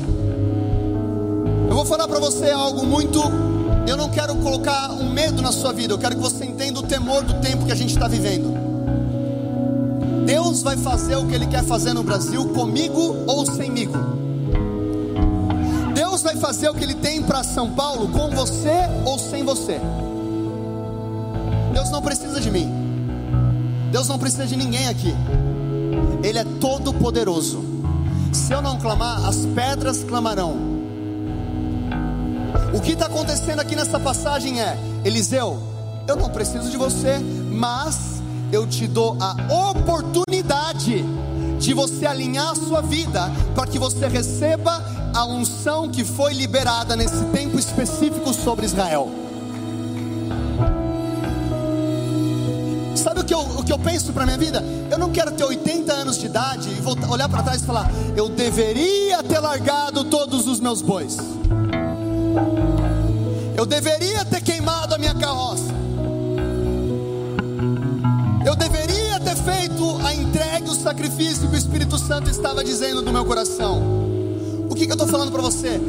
Eu 1.67 1.75
vou 1.75 1.83
falar 1.83 2.07
para 2.07 2.19
você 2.19 2.51
algo 2.51 2.85
muito. 2.85 3.19
Eu 3.87 3.97
não 3.97 4.11
quero 4.11 4.35
colocar 4.35 4.91
um 4.91 5.11
medo 5.11 5.41
na 5.41 5.51
sua 5.51 5.73
vida, 5.73 5.95
eu 5.95 5.97
quero 5.97 6.15
que 6.15 6.21
você 6.21 6.45
entenda 6.45 6.79
o 6.79 6.83
temor 6.83 7.23
do 7.23 7.41
tempo 7.41 7.65
que 7.65 7.71
a 7.71 7.75
gente 7.75 7.91
está 7.91 8.07
vivendo. 8.07 8.70
Deus 10.25 10.61
vai 10.61 10.77
fazer 10.77 11.15
o 11.15 11.25
que 11.25 11.35
Ele 11.35 11.47
quer 11.47 11.63
fazer 11.63 11.93
no 11.93 12.03
Brasil, 12.03 12.49
comigo 12.49 13.23
ou 13.27 13.45
semigo. 13.45 13.97
Deus 15.93 16.21
vai 16.21 16.35
fazer 16.35 16.69
o 16.69 16.73
que 16.73 16.83
Ele 16.83 16.95
tem 16.95 17.21
para 17.21 17.43
São 17.43 17.71
Paulo, 17.71 18.07
com 18.09 18.29
você 18.29 18.89
ou 19.05 19.17
sem 19.17 19.43
você. 19.43 19.79
Deus 21.73 21.89
não 21.89 22.01
precisa 22.01 22.39
de 22.39 22.51
mim. 22.51 22.69
Deus 23.91 24.07
não 24.07 24.17
precisa 24.19 24.45
de 24.45 24.55
ninguém 24.55 24.87
aqui. 24.87 25.13
Ele 26.23 26.37
é 26.37 26.45
todo 26.59 26.93
poderoso. 26.93 27.63
Se 28.31 28.53
eu 28.53 28.61
não 28.61 28.79
clamar, 28.79 29.25
as 29.25 29.45
pedras 29.47 30.03
clamarão. 30.03 30.55
O 32.73 32.79
que 32.79 32.93
está 32.93 33.07
acontecendo 33.07 33.59
aqui 33.59 33.75
nessa 33.75 33.99
passagem 33.99 34.61
é: 34.61 34.77
Eliseu, 35.03 35.61
eu 36.07 36.15
não 36.15 36.29
preciso 36.29 36.69
de 36.69 36.77
você, 36.77 37.19
mas 37.51 38.20
eu 38.51 38.67
te 38.67 38.87
dou 38.87 39.17
a 39.19 39.35
oportunidade 39.69 41.03
de 41.59 41.73
você 41.73 42.05
alinhar 42.05 42.49
a 42.49 42.55
sua 42.55 42.81
vida 42.81 43.31
para 43.55 43.67
que 43.67 43.79
você 43.79 44.07
receba 44.07 44.83
a 45.13 45.25
unção 45.25 45.89
que 45.89 46.03
foi 46.03 46.33
liberada 46.33 46.95
nesse 46.95 47.23
tempo 47.25 47.57
específico 47.57 48.33
sobre 48.33 48.65
Israel. 48.65 49.09
Sabe 52.95 53.21
o 53.21 53.23
que 53.23 53.33
eu, 53.33 53.39
o 53.39 53.63
que 53.63 53.71
eu 53.71 53.79
penso 53.79 54.11
para 54.11 54.25
minha 54.25 54.37
vida? 54.37 54.63
Eu 54.89 54.97
não 54.97 55.11
quero 55.11 55.31
ter 55.31 55.43
80 55.43 55.93
anos 55.93 56.17
de 56.17 56.25
idade 56.25 56.69
e 56.69 56.81
voltar, 56.81 57.09
olhar 57.09 57.29
para 57.29 57.43
trás 57.43 57.61
e 57.61 57.65
falar: 57.65 57.89
eu 58.15 58.27
deveria 58.27 59.23
ter 59.23 59.39
largado 59.39 60.03
todos 60.03 60.47
os 60.47 60.59
meus 60.59 60.81
bois. 60.81 61.17
Eu 63.55 63.65
deveria 63.65 64.25
ter 64.25 64.41
queimado 64.41 64.95
a 64.95 64.97
minha 64.97 65.15
carroça. 65.15 65.80
Feito 69.43 69.97
a 70.05 70.13
entrega, 70.13 70.69
o 70.69 70.75
sacrifício 70.75 71.47
que 71.47 71.55
o 71.55 71.57
Espírito 71.57 71.97
Santo 71.97 72.29
estava 72.29 72.63
dizendo 72.63 73.01
no 73.01 73.11
meu 73.11 73.25
coração. 73.25 73.81
O 74.69 74.75
que, 74.75 74.85
que 74.85 74.91
eu 74.91 74.95
estou 74.95 75.07
falando 75.07 75.31
para 75.31 75.41
você? 75.41 75.81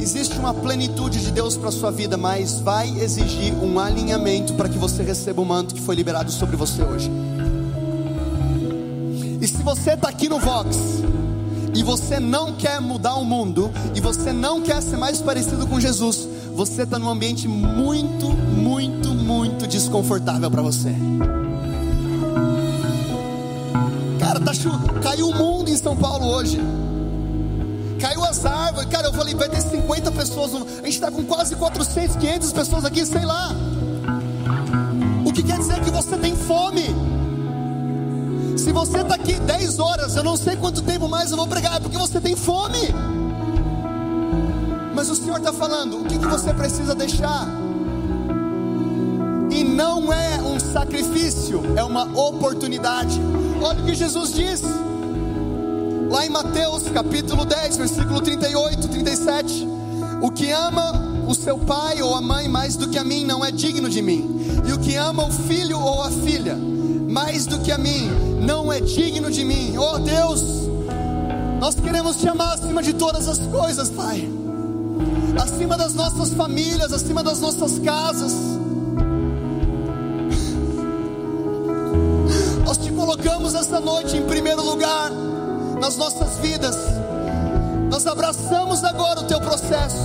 Existe 0.00 0.38
uma 0.38 0.54
plenitude 0.54 1.20
de 1.20 1.30
Deus 1.30 1.56
para 1.56 1.68
a 1.68 1.72
sua 1.72 1.90
vida, 1.90 2.16
mas 2.16 2.60
vai 2.60 2.88
exigir 3.00 3.52
um 3.54 3.78
alinhamento 3.78 4.54
para 4.54 4.68
que 4.68 4.78
você 4.78 5.02
receba 5.02 5.42
o 5.42 5.44
manto 5.44 5.74
que 5.74 5.80
foi 5.80 5.94
liberado 5.94 6.30
sobre 6.30 6.56
você 6.56 6.82
hoje. 6.82 7.10
E 9.40 9.46
se 9.46 9.62
você 9.62 9.92
está 9.92 10.08
aqui 10.08 10.28
no 10.28 10.38
Vox 10.38 10.76
e 11.74 11.82
você 11.82 12.18
não 12.20 12.54
quer 12.54 12.80
mudar 12.80 13.16
o 13.16 13.24
mundo 13.24 13.70
e 13.94 14.00
você 14.00 14.32
não 14.32 14.62
quer 14.62 14.80
ser 14.82 14.96
mais 14.96 15.20
parecido 15.20 15.66
com 15.66 15.80
Jesus, 15.80 16.28
você 16.54 16.82
está 16.82 16.98
num 16.98 17.08
ambiente 17.08 17.46
muito, 17.48 18.28
muito, 18.28 19.08
muito 19.14 19.66
desconfortável 19.66 20.50
para 20.50 20.62
você. 20.62 20.94
Tá 24.58 25.00
caiu 25.00 25.28
o 25.28 25.34
mundo 25.34 25.70
em 25.70 25.76
São 25.76 25.96
Paulo 25.96 26.26
hoje. 26.26 26.60
Caiu 28.00 28.24
as 28.24 28.44
árvores, 28.44 28.88
cara. 28.88 29.08
Eu 29.08 29.12
falei, 29.12 29.34
vai 29.34 29.48
ter 29.48 29.60
50 29.60 30.10
pessoas. 30.12 30.54
A 30.54 30.58
gente 30.58 30.88
está 30.88 31.10
com 31.10 31.22
quase 31.24 31.54
400, 31.54 32.16
500 32.16 32.52
pessoas 32.52 32.84
aqui, 32.84 33.04
sei 33.06 33.24
lá. 33.24 33.54
O 35.24 35.32
que 35.32 35.42
quer 35.42 35.58
dizer 35.58 35.80
que 35.80 35.90
você 35.90 36.16
tem 36.16 36.34
fome? 36.34 36.86
Se 38.56 38.72
você 38.72 39.00
está 39.00 39.14
aqui 39.14 39.34
10 39.34 39.78
horas, 39.78 40.16
eu 40.16 40.24
não 40.24 40.36
sei 40.36 40.56
quanto 40.56 40.82
tempo 40.82 41.08
mais 41.08 41.30
eu 41.30 41.36
vou 41.36 41.46
pregar, 41.46 41.76
é 41.76 41.80
porque 41.80 41.96
você 41.96 42.20
tem 42.20 42.34
fome. 42.34 42.94
Mas 44.94 45.08
o 45.08 45.14
Senhor 45.14 45.38
está 45.38 45.52
falando, 45.52 46.00
o 46.00 46.04
que, 46.04 46.18
que 46.18 46.26
você 46.26 46.52
precisa 46.52 46.94
deixar? 46.94 47.46
E 49.50 49.64
não 49.64 50.12
é 50.12 50.42
um 50.42 50.58
sacrifício, 50.58 51.62
é 51.76 51.82
uma 51.82 52.04
oportunidade. 52.18 53.20
Olha 53.62 53.82
o 53.82 53.84
que 53.84 53.94
Jesus 53.94 54.32
diz 54.32 54.62
lá 56.10 56.24
em 56.24 56.30
Mateus 56.30 56.88
capítulo 56.88 57.44
10, 57.44 57.76
versículo 57.76 58.20
38, 58.22 58.88
37. 58.88 59.68
O 60.22 60.30
que 60.30 60.50
ama 60.50 61.24
o 61.28 61.34
seu 61.34 61.58
pai 61.58 62.00
ou 62.00 62.14
a 62.14 62.22
mãe 62.22 62.48
mais 62.48 62.76
do 62.76 62.88
que 62.88 62.96
a 62.96 63.04
mim 63.04 63.24
não 63.24 63.44
é 63.44 63.50
digno 63.50 63.88
de 63.88 64.00
mim, 64.00 64.40
e 64.66 64.72
o 64.72 64.78
que 64.78 64.96
ama 64.96 65.26
o 65.26 65.30
filho 65.30 65.78
ou 65.78 66.02
a 66.02 66.10
filha 66.10 66.56
mais 66.56 67.46
do 67.46 67.58
que 67.60 67.70
a 67.70 67.76
mim 67.76 68.08
não 68.40 68.72
é 68.72 68.80
digno 68.80 69.30
de 69.30 69.44
mim. 69.44 69.76
Oh 69.76 69.98
Deus, 69.98 70.42
nós 71.60 71.74
queremos 71.74 72.16
te 72.16 72.28
amar 72.28 72.54
acima 72.54 72.82
de 72.82 72.94
todas 72.94 73.28
as 73.28 73.38
coisas, 73.38 73.90
Pai, 73.90 74.26
acima 75.38 75.76
das 75.76 75.92
nossas 75.92 76.32
famílias, 76.32 76.92
acima 76.92 77.22
das 77.22 77.40
nossas 77.40 77.78
casas. 77.78 78.32
Colocamos 83.10 83.56
essa 83.56 83.80
noite 83.80 84.16
em 84.16 84.22
primeiro 84.22 84.62
lugar 84.62 85.10
nas 85.80 85.96
nossas 85.96 86.38
vidas. 86.38 86.76
Nós 87.90 88.06
abraçamos 88.06 88.84
agora 88.84 89.18
o 89.18 89.24
teu 89.24 89.40
processo. 89.40 89.98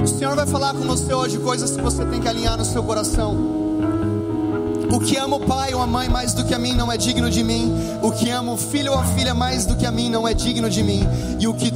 O 0.00 0.06
Senhor 0.06 0.36
vai 0.36 0.46
falar 0.46 0.72
com 0.72 0.82
você 0.82 1.12
hoje 1.12 1.38
coisas 1.38 1.72
que 1.72 1.82
você 1.82 2.04
tem 2.04 2.20
que 2.20 2.28
alinhar 2.28 2.56
no 2.56 2.64
seu 2.64 2.84
coração. 2.84 3.34
O 4.92 5.00
que 5.00 5.16
ama 5.16 5.34
o 5.34 5.40
pai 5.40 5.74
ou 5.74 5.82
a 5.82 5.86
mãe 5.88 6.08
mais 6.08 6.32
do 6.32 6.44
que 6.44 6.54
a 6.54 6.58
mim 6.58 6.74
não 6.74 6.92
é 6.92 6.96
digno 6.96 7.28
de 7.28 7.42
mim. 7.42 7.74
O 8.02 8.12
que 8.12 8.30
ama 8.30 8.52
o 8.52 8.56
filho 8.56 8.92
ou 8.92 8.98
a 8.98 9.02
filha 9.02 9.34
mais 9.34 9.66
do 9.66 9.74
que 9.74 9.84
a 9.84 9.90
mim 9.90 10.08
não 10.08 10.28
é 10.28 10.32
digno 10.32 10.70
de 10.70 10.80
mim. 10.80 11.02
E 11.40 11.48
o 11.48 11.54
que 11.54 11.72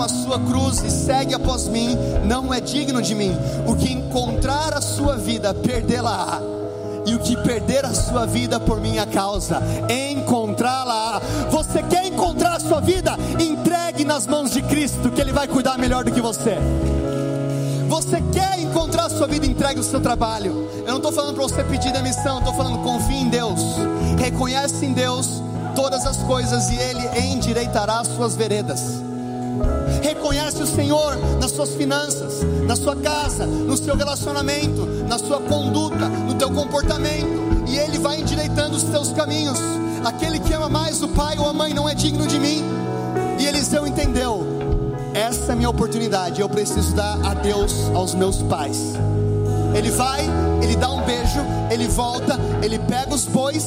toma 0.00 0.04
a 0.04 0.08
sua 0.08 0.38
cruz 0.38 0.82
e 0.82 0.90
segue 0.90 1.34
após 1.34 1.68
mim 1.68 1.96
não 2.24 2.54
é 2.54 2.60
digno 2.60 3.02
de 3.02 3.14
mim. 3.14 3.36
O 3.66 3.74
que 3.74 3.92
encontrar 3.92 4.72
a 4.72 4.80
sua 4.80 5.16
vida, 5.16 5.52
perdê-la 5.52 6.40
e 7.06 7.14
o 7.14 7.18
que 7.18 7.36
perder 7.36 7.84
a 7.84 7.92
sua 7.92 8.26
vida 8.26 8.58
por 8.58 8.80
minha 8.80 9.04
causa, 9.06 9.60
encontrá-la. 9.88 11.20
Você 11.50 11.82
quer 11.82 12.06
encontrar 12.06 12.56
a 12.56 12.60
sua 12.60 12.80
vida? 12.80 13.16
Entregue 13.38 14.04
nas 14.04 14.26
mãos 14.26 14.50
de 14.50 14.62
Cristo, 14.62 15.10
que 15.10 15.20
Ele 15.20 15.32
vai 15.32 15.48
cuidar 15.48 15.76
melhor 15.76 16.04
do 16.04 16.12
que 16.12 16.20
você. 16.20 16.56
Você 17.88 18.22
quer 18.32 18.58
encontrar 18.60 19.06
a 19.06 19.10
sua 19.10 19.26
vida? 19.26 19.44
Entregue 19.44 19.80
o 19.80 19.84
seu 19.84 20.00
trabalho. 20.00 20.68
Eu 20.78 20.88
não 20.88 20.96
estou 20.96 21.12
falando 21.12 21.34
para 21.34 21.42
você 21.42 21.64
pedir 21.64 21.92
demissão, 21.92 22.38
estou 22.38 22.54
falando 22.54 22.78
confie 22.82 23.16
em 23.16 23.28
Deus, 23.28 23.60
reconhece 24.18 24.86
em 24.86 24.92
Deus 24.92 25.42
todas 25.74 26.06
as 26.06 26.18
coisas 26.18 26.70
e 26.70 26.76
Ele 26.76 27.32
endireitará 27.32 28.00
as 28.00 28.08
suas 28.08 28.36
veredas. 28.36 29.09
Reconhece 30.02 30.62
o 30.62 30.66
Senhor 30.66 31.16
nas 31.40 31.50
suas 31.50 31.70
finanças, 31.74 32.42
na 32.66 32.74
sua 32.74 32.96
casa, 32.96 33.46
no 33.46 33.76
seu 33.76 33.94
relacionamento, 33.96 34.86
na 35.08 35.18
sua 35.18 35.40
conduta, 35.40 36.08
no 36.08 36.34
teu 36.34 36.50
comportamento, 36.50 37.64
e 37.68 37.76
Ele 37.78 37.98
vai 37.98 38.20
endireitando 38.20 38.76
os 38.76 38.84
teus 38.84 39.12
caminhos. 39.12 39.58
Aquele 40.04 40.38
que 40.38 40.52
ama 40.52 40.68
mais 40.68 41.02
o 41.02 41.08
pai 41.08 41.38
ou 41.38 41.46
a 41.46 41.52
mãe 41.52 41.74
não 41.74 41.88
é 41.88 41.94
digno 41.94 42.26
de 42.26 42.38
mim. 42.38 42.64
E 43.38 43.46
Eliseu 43.46 43.86
entendeu: 43.86 44.46
essa 45.14 45.50
é 45.50 45.52
a 45.52 45.56
minha 45.56 45.68
oportunidade, 45.68 46.40
eu 46.40 46.48
preciso 46.48 46.94
dar 46.94 47.18
a 47.24 47.34
Deus 47.34 47.90
aos 47.94 48.14
meus 48.14 48.42
pais. 48.42 48.94
Ele 49.74 49.90
vai, 49.90 50.20
ele 50.62 50.76
dá 50.76 50.90
um 50.90 51.02
beijo, 51.02 51.40
ele 51.70 51.88
volta, 51.88 52.38
ele 52.62 52.78
pega 52.78 53.12
os 53.12 53.26
bois. 53.26 53.66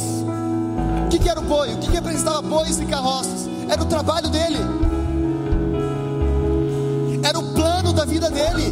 O 1.06 1.10
que, 1.10 1.20
que 1.20 1.30
era 1.30 1.40
o 1.40 1.44
boi? 1.44 1.74
O 1.74 1.78
que, 1.78 1.88
que 1.88 1.94
representava 1.94 2.42
bois 2.42 2.80
e 2.80 2.86
carroças? 2.86 3.48
Era 3.70 3.82
o 3.82 3.86
trabalho 3.86 4.30
dele, 4.30 4.58
vida 8.14 8.30
dele. 8.30 8.72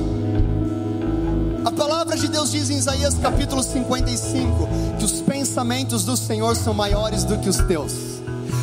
A 1.66 1.72
palavra 1.72 2.16
de 2.16 2.28
Deus 2.28 2.52
diz 2.52 2.70
em 2.70 2.78
Isaías 2.78 3.16
capítulo 3.16 3.64
55 3.64 4.70
que 5.00 5.06
os 5.06 5.20
pensamentos 5.22 6.06
do 6.06 6.16
Senhor 6.16 6.56
são 6.56 6.76
maiores 6.76 7.24
do 7.24 7.40
que 7.40 7.50
os 7.50 7.58
teus. 7.58 8.22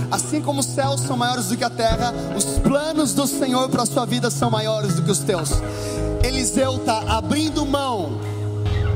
Assim 0.09 0.41
como 0.41 0.61
os 0.61 0.67
céus 0.67 1.01
são 1.01 1.17
maiores 1.17 1.47
do 1.47 1.57
que 1.57 1.65
a 1.65 1.71
terra, 1.71 2.15
os 2.37 2.45
planos 2.61 3.13
do 3.13 3.27
Senhor 3.27 3.69
para 3.69 3.83
a 3.83 3.87
sua 3.87 4.07
vida 4.07 4.31
são 4.31 4.53
maiores 4.53 4.95
do 4.95 5.03
que 5.03 5.11
os 5.11 5.19
teus. 5.19 5.51
Eliseu 6.23 6.77
está 6.77 7.17
abrindo 7.17 7.67
mão 7.67 8.21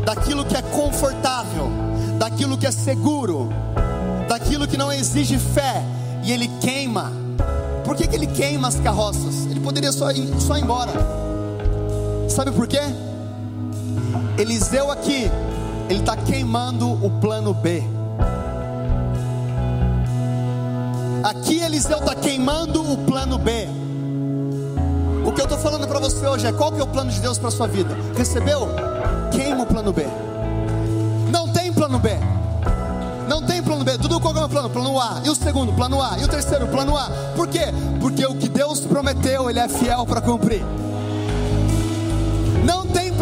daquilo 0.05 0.45
que 0.45 0.57
é 0.57 0.62
confortável, 0.62 1.68
daquilo 2.16 2.57
que 2.57 2.66
é 2.66 2.71
seguro, 2.71 3.49
daquilo 4.29 4.68
que 4.68 4.77
não 4.77 4.92
exige 4.92 5.37
fé, 5.37 5.85
e 6.23 6.31
ele 6.31 6.49
queima. 6.61 7.12
Por 7.85 7.97
que, 7.97 8.07
que 8.07 8.14
ele 8.14 8.29
queima 8.29 8.68
as 8.68 8.77
carroças? 8.77 9.47
Ele 9.51 9.59
poderia 9.59 9.90
só 9.90 10.12
ir, 10.12 10.29
só 10.40 10.57
ir 10.57 10.62
embora. 10.62 11.32
Sabe 12.33 12.51
por 12.51 12.66
quê? 12.66 12.81
Eliseu 14.38 14.90
aqui, 14.90 15.31
ele 15.90 16.01
está 16.01 16.16
queimando 16.16 16.90
o 16.90 17.11
plano 17.21 17.53
B. 17.53 17.83
Aqui 21.23 21.61
Eliseu 21.61 21.99
está 21.99 22.14
queimando 22.14 22.90
o 22.90 22.97
plano 23.05 23.37
B. 23.37 23.68
O 25.27 25.31
que 25.31 25.42
eu 25.42 25.45
estou 25.45 25.59
falando 25.59 25.87
para 25.87 26.01
você 26.01 26.27
hoje 26.27 26.47
é 26.47 26.53
qual 26.53 26.73
que 26.73 26.81
é 26.81 26.83
o 26.83 26.87
plano 26.87 27.11
de 27.11 27.21
Deus 27.21 27.37
para 27.37 27.51
sua 27.51 27.68
vida? 27.68 27.95
Recebeu? 28.16 28.66
Queima 29.31 29.64
o 29.64 29.66
plano 29.66 29.92
B. 29.92 30.07
Não 31.31 31.53
tem 31.53 31.71
plano 31.71 31.99
B. 31.99 32.12
Não 33.29 33.42
tem 33.42 33.62
plano 33.62 33.85
B. 33.85 33.99
Tudo 33.99 34.18
qual 34.18 34.35
é 34.38 34.42
o 34.42 34.49
plano? 34.49 34.71
Plano 34.71 34.99
A. 34.99 35.21
E 35.23 35.29
o 35.29 35.35
segundo, 35.35 35.75
plano 35.75 36.01
A. 36.01 36.18
E 36.18 36.25
o 36.25 36.29
terceiro, 36.29 36.66
plano 36.68 36.97
A. 36.97 37.11
Por 37.37 37.47
quê? 37.47 37.66
Porque 38.01 38.25
o 38.25 38.35
que 38.35 38.49
Deus 38.49 38.81
prometeu, 38.81 39.51
Ele 39.51 39.59
é 39.59 39.68
fiel 39.68 40.07
para 40.07 40.23
cumprir. 40.23 40.64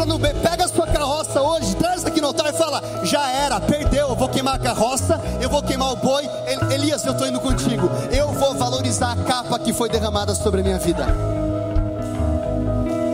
Plano 0.01 0.19
B. 0.19 0.33
Pega 0.33 0.65
a 0.65 0.69
sua 0.69 0.87
carroça 0.87 1.43
hoje, 1.43 1.77
traz 1.77 2.07
aqui 2.07 2.23
no 2.23 2.29
altar 2.29 2.55
e 2.55 2.57
fala: 2.57 2.83
já 3.05 3.31
era, 3.31 3.61
perdeu. 3.61 4.09
Eu 4.09 4.17
vou 4.17 4.31
queimar 4.31 4.55
a 4.55 4.59
carroça, 4.59 5.21
eu 5.43 5.51
vou 5.51 5.63
queimar 5.63 5.93
o 5.93 5.97
boi. 5.97 6.27
Elias, 6.73 7.05
eu 7.05 7.13
estou 7.13 7.29
indo 7.29 7.39
contigo. 7.39 7.91
Eu 8.11 8.33
vou 8.33 8.55
valorizar 8.55 9.13
a 9.13 9.17
capa 9.17 9.59
que 9.59 9.75
foi 9.75 9.91
derramada 9.91 10.35
sobre 10.35 10.63
a 10.63 10.65
minha 10.65 10.79
vida. 10.79 11.05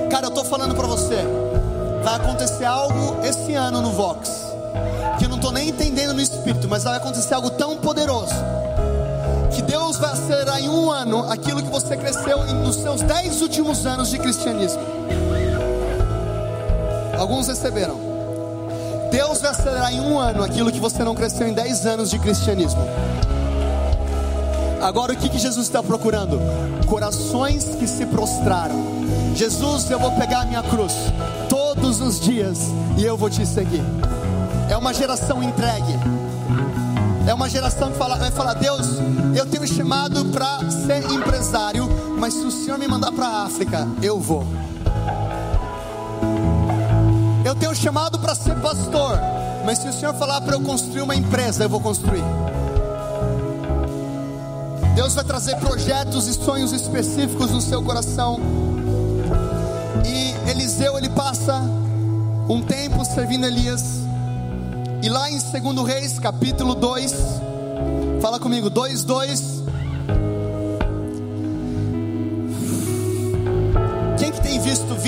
Cara, 0.09 0.27
eu 0.27 0.29
estou 0.29 0.44
falando 0.44 0.77
para 0.77 0.87
você. 0.87 1.16
Vai 2.05 2.14
acontecer 2.14 2.64
algo 2.64 3.16
esse 3.25 3.53
ano 3.55 3.81
no 3.81 3.90
Vox. 3.90 4.31
Que 5.18 5.25
eu 5.25 5.29
não 5.29 5.38
estou 5.38 5.51
nem 5.51 5.70
entendendo 5.70 6.14
no 6.14 6.20
espírito, 6.20 6.68
mas 6.68 6.85
vai 6.85 6.96
acontecer 6.99 7.35
algo 7.35 7.51
tão 7.51 7.79
poderoso. 7.79 8.35
Que 9.53 9.61
Deus 9.61 9.96
vai 9.96 10.12
acelerar 10.12 10.61
em 10.61 10.68
um 10.68 10.88
ano 10.88 11.29
aquilo 11.33 11.61
que 11.61 11.68
você 11.68 11.96
cresceu 11.96 12.44
nos 12.55 12.77
seus 12.77 13.01
dez 13.01 13.42
últimos 13.42 13.85
anos 13.87 14.09
de 14.09 14.18
cristianismo. 14.20 15.25
Alguns 17.18 17.48
receberam. 17.48 17.98
Deus 19.11 19.40
vai 19.40 19.50
acelerar 19.50 19.92
em 19.92 20.00
um 20.00 20.18
ano 20.18 20.42
aquilo 20.42 20.70
que 20.70 20.81
você 20.81 21.02
não 21.05 21.14
cresceu 21.14 21.46
em 21.46 21.52
dez 21.52 21.87
anos 21.87 22.11
de 22.11 22.18
cristianismo. 22.18 22.83
Agora 24.83 25.12
o 25.12 25.16
que, 25.16 25.29
que 25.29 25.38
Jesus 25.38 25.66
está 25.66 25.83
procurando? 25.83 26.38
Corações 26.87 27.64
que 27.76 27.87
se 27.87 28.05
prostraram. 28.07 28.76
Jesus, 29.35 29.90
eu 29.90 29.98
vou 29.98 30.12
pegar 30.12 30.40
a 30.40 30.44
minha 30.44 30.62
cruz 30.62 30.92
todos 31.48 32.00
os 32.00 32.20
dias 32.20 32.59
e 32.96 33.05
eu 33.05 33.16
vou 33.16 33.31
te 33.31 33.46
seguir. 33.46 33.83
É 34.68 34.76
uma 34.76 34.92
geração 34.92 35.42
entregue. 35.42 35.98
É 37.26 37.35
uma 37.35 37.48
geração 37.48 37.90
que 37.90 37.98
fala, 37.98 38.16
vai 38.16 38.31
falar: 38.31 38.55
Deus, 38.55 38.87
eu 39.35 39.46
tenho 39.46 39.66
chamado 39.66 40.26
para 40.26 40.59
ser 40.70 41.11
empresário, 41.11 41.88
mas 42.18 42.35
se 42.35 42.44
o 42.44 42.50
Senhor 42.50 42.79
me 42.79 42.87
mandar 42.87 43.12
para 43.12 43.26
a 43.26 43.42
África, 43.44 43.88
eu 44.02 44.20
vou. 44.20 44.46
Tenho 47.58 47.74
chamado 47.74 48.18
para 48.18 48.34
ser 48.34 48.54
pastor, 48.56 49.18
mas 49.64 49.78
se 49.78 49.88
o 49.88 49.92
Senhor 49.92 50.14
falar 50.14 50.40
para 50.40 50.54
eu 50.54 50.60
construir 50.60 51.02
uma 51.02 51.14
empresa, 51.14 51.64
eu 51.64 51.68
vou 51.68 51.80
construir. 51.80 52.24
Deus 54.94 55.14
vai 55.14 55.24
trazer 55.24 55.56
projetos 55.56 56.26
e 56.26 56.32
sonhos 56.32 56.72
específicos 56.72 57.50
no 57.50 57.60
seu 57.60 57.82
coração. 57.82 58.40
E 60.06 60.50
Eliseu 60.50 60.96
ele 60.96 61.10
passa 61.10 61.60
um 62.48 62.62
tempo 62.62 63.04
servindo 63.04 63.44
Elias. 63.44 64.00
E 65.02 65.08
lá 65.08 65.30
em 65.30 65.38
2 65.38 65.86
Reis, 65.86 66.18
capítulo 66.18 66.74
2, 66.74 67.14
fala 68.22 68.40
comigo, 68.40 68.70
2, 68.70 69.04
2. 69.04 69.55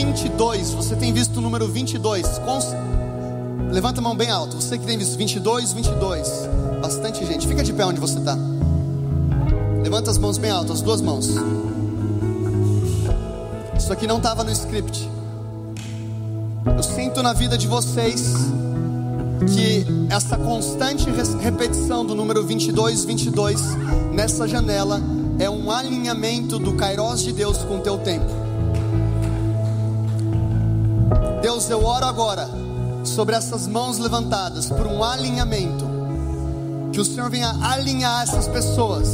22? 0.05 0.71
Você 0.75 0.95
tem 0.95 1.13
visto 1.13 1.39
o 1.39 1.41
número 1.41 1.67
22? 1.67 2.39
Cons... 2.45 2.67
Levanta 3.73 4.01
a 4.01 4.03
mão 4.03 4.15
bem 4.15 4.31
alto. 4.31 4.55
Você 4.55 4.79
que 4.79 4.87
tem 4.87 4.97
visto 4.97 5.19
22, 5.19 5.73
22. 5.73 6.49
Bastante 6.81 7.27
gente. 7.27 7.49
Fica 7.49 7.65
de 7.65 7.73
pé 7.73 7.85
onde 7.85 7.99
você 7.99 8.21
está. 8.21 8.39
Levanta 9.83 10.09
as 10.09 10.17
mãos 10.17 10.39
bem 10.39 10.53
alto, 10.53 10.73
as 10.73 10.83
duas 10.83 11.01
mãos. 11.01 11.35
Isso 13.77 13.93
aqui 13.93 14.07
não 14.07 14.19
estava 14.19 14.45
no 14.45 14.53
script. 14.53 15.11
Eu 16.65 16.83
sinto 16.85 17.21
na 17.21 17.33
vida 17.33 17.59
de 17.59 17.67
vocês 17.67 18.35
que 19.53 19.85
essa 20.11 20.37
constante 20.37 21.11
repetição 21.41 22.07
do 22.07 22.15
número 22.15 22.47
22, 22.47 23.05
22 23.05 23.61
nessa 24.13 24.47
janela 24.47 25.01
é 25.41 25.51
um 25.51 25.73
alinhamento 25.73 26.57
do 26.57 26.75
Kairos 26.75 27.21
de 27.21 27.33
Deus 27.33 27.59
com 27.59 27.79
o 27.79 27.81
teu 27.81 27.99
tempo. 27.99 28.48
Deus, 31.59 31.71
eu 31.71 31.85
oro 31.85 32.07
agora 32.07 32.49
sobre 33.03 33.35
essas 33.35 33.67
mãos 33.67 33.99
levantadas 33.99 34.67
por 34.67 34.87
um 34.87 35.03
alinhamento. 35.03 35.85
Que 36.93 37.01
o 37.01 37.05
Senhor 37.05 37.29
venha 37.29 37.53
alinhar 37.61 38.23
essas 38.23 38.47
pessoas 38.47 39.09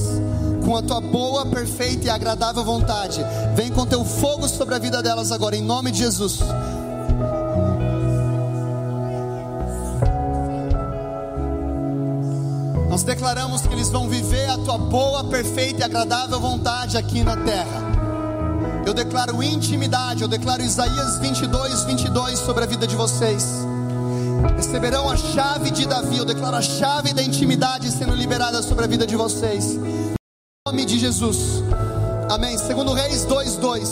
com 0.62 0.76
a 0.76 0.82
tua 0.82 1.00
boa, 1.00 1.46
perfeita 1.46 2.06
e 2.06 2.10
agradável 2.10 2.62
vontade. 2.62 3.24
Vem 3.54 3.70
com 3.72 3.86
teu 3.86 4.04
fogo 4.04 4.46
sobre 4.46 4.74
a 4.74 4.78
vida 4.78 5.02
delas 5.02 5.32
agora, 5.32 5.56
em 5.56 5.62
nome 5.62 5.90
de 5.90 6.00
Jesus. 6.00 6.40
Nós 12.90 13.02
declaramos 13.04 13.62
que 13.62 13.72
eles 13.72 13.88
vão 13.88 14.06
viver 14.06 14.50
a 14.50 14.58
tua 14.58 14.76
boa, 14.76 15.24
perfeita 15.24 15.80
e 15.80 15.82
agradável 15.82 16.38
vontade 16.38 16.98
aqui 16.98 17.24
na 17.24 17.38
terra. 17.38 17.83
Eu 18.86 18.92
declaro 18.92 19.42
intimidade, 19.42 20.22
eu 20.22 20.28
declaro 20.28 20.62
Isaías 20.62 21.18
22, 21.18 21.84
22 21.84 22.38
sobre 22.38 22.64
a 22.64 22.66
vida 22.66 22.86
de 22.86 22.94
vocês. 22.94 23.42
Receberão 24.56 25.08
a 25.08 25.16
chave 25.16 25.70
de 25.70 25.86
Davi, 25.86 26.18
eu 26.18 26.24
declaro 26.24 26.56
a 26.56 26.62
chave 26.62 27.14
da 27.14 27.22
intimidade 27.22 27.90
sendo 27.90 28.14
liberada 28.14 28.62
sobre 28.62 28.84
a 28.84 28.86
vida 28.86 29.06
de 29.06 29.16
vocês. 29.16 29.76
Em 29.76 30.14
nome 30.66 30.84
de 30.84 30.98
Jesus. 30.98 31.62
Amém. 32.30 32.58
Segundo 32.58 32.92
Reis 32.92 33.24
2, 33.24 33.56
2. 33.56 33.90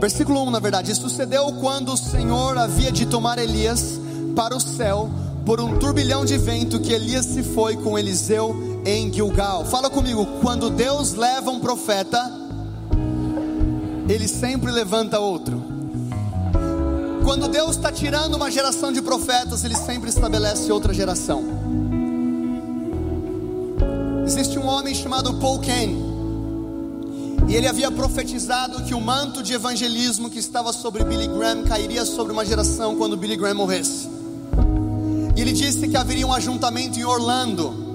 Versículo 0.00 0.44
1, 0.44 0.50
na 0.50 0.60
verdade. 0.60 0.94
Sucedeu 0.94 1.52
quando 1.60 1.92
o 1.92 1.96
Senhor 1.96 2.56
havia 2.56 2.92
de 2.92 3.06
tomar 3.06 3.38
Elias 3.38 3.98
para 4.36 4.56
o 4.56 4.60
céu 4.60 5.10
por 5.44 5.60
um 5.60 5.76
turbilhão 5.78 6.24
de 6.24 6.38
vento 6.38 6.78
que 6.78 6.92
Elias 6.92 7.26
se 7.26 7.42
foi 7.42 7.76
com 7.76 7.98
Eliseu 7.98 8.75
em 8.86 9.12
Gilgal. 9.12 9.64
Fala 9.64 9.90
comigo, 9.90 10.24
quando 10.40 10.70
Deus 10.70 11.14
leva 11.14 11.50
um 11.50 11.58
profeta, 11.58 12.32
ele 14.08 14.28
sempre 14.28 14.70
levanta 14.70 15.18
outro. 15.18 15.60
Quando 17.24 17.48
Deus 17.48 17.72
está 17.72 17.90
tirando 17.90 18.36
uma 18.36 18.48
geração 18.48 18.92
de 18.92 19.02
profetas, 19.02 19.64
ele 19.64 19.74
sempre 19.74 20.08
estabelece 20.08 20.70
outra 20.70 20.94
geração. 20.94 21.42
Existe 24.24 24.56
um 24.56 24.66
homem 24.66 24.94
chamado 24.94 25.34
Paul 25.34 25.58
Kane, 25.58 26.06
e 27.48 27.56
ele 27.56 27.66
havia 27.66 27.90
profetizado 27.90 28.84
que 28.84 28.94
o 28.94 29.00
manto 29.00 29.42
de 29.42 29.52
evangelismo 29.52 30.30
que 30.30 30.38
estava 30.38 30.72
sobre 30.72 31.04
Billy 31.04 31.26
Graham 31.26 31.64
cairia 31.64 32.04
sobre 32.04 32.32
uma 32.32 32.44
geração 32.44 32.94
quando 32.96 33.16
Billy 33.16 33.36
Graham 33.36 33.56
morresse. 33.56 34.08
E 35.36 35.40
ele 35.40 35.52
disse 35.52 35.88
que 35.88 35.96
haveria 35.96 36.26
um 36.26 36.32
ajuntamento 36.32 36.98
em 36.98 37.04
Orlando 37.04 37.85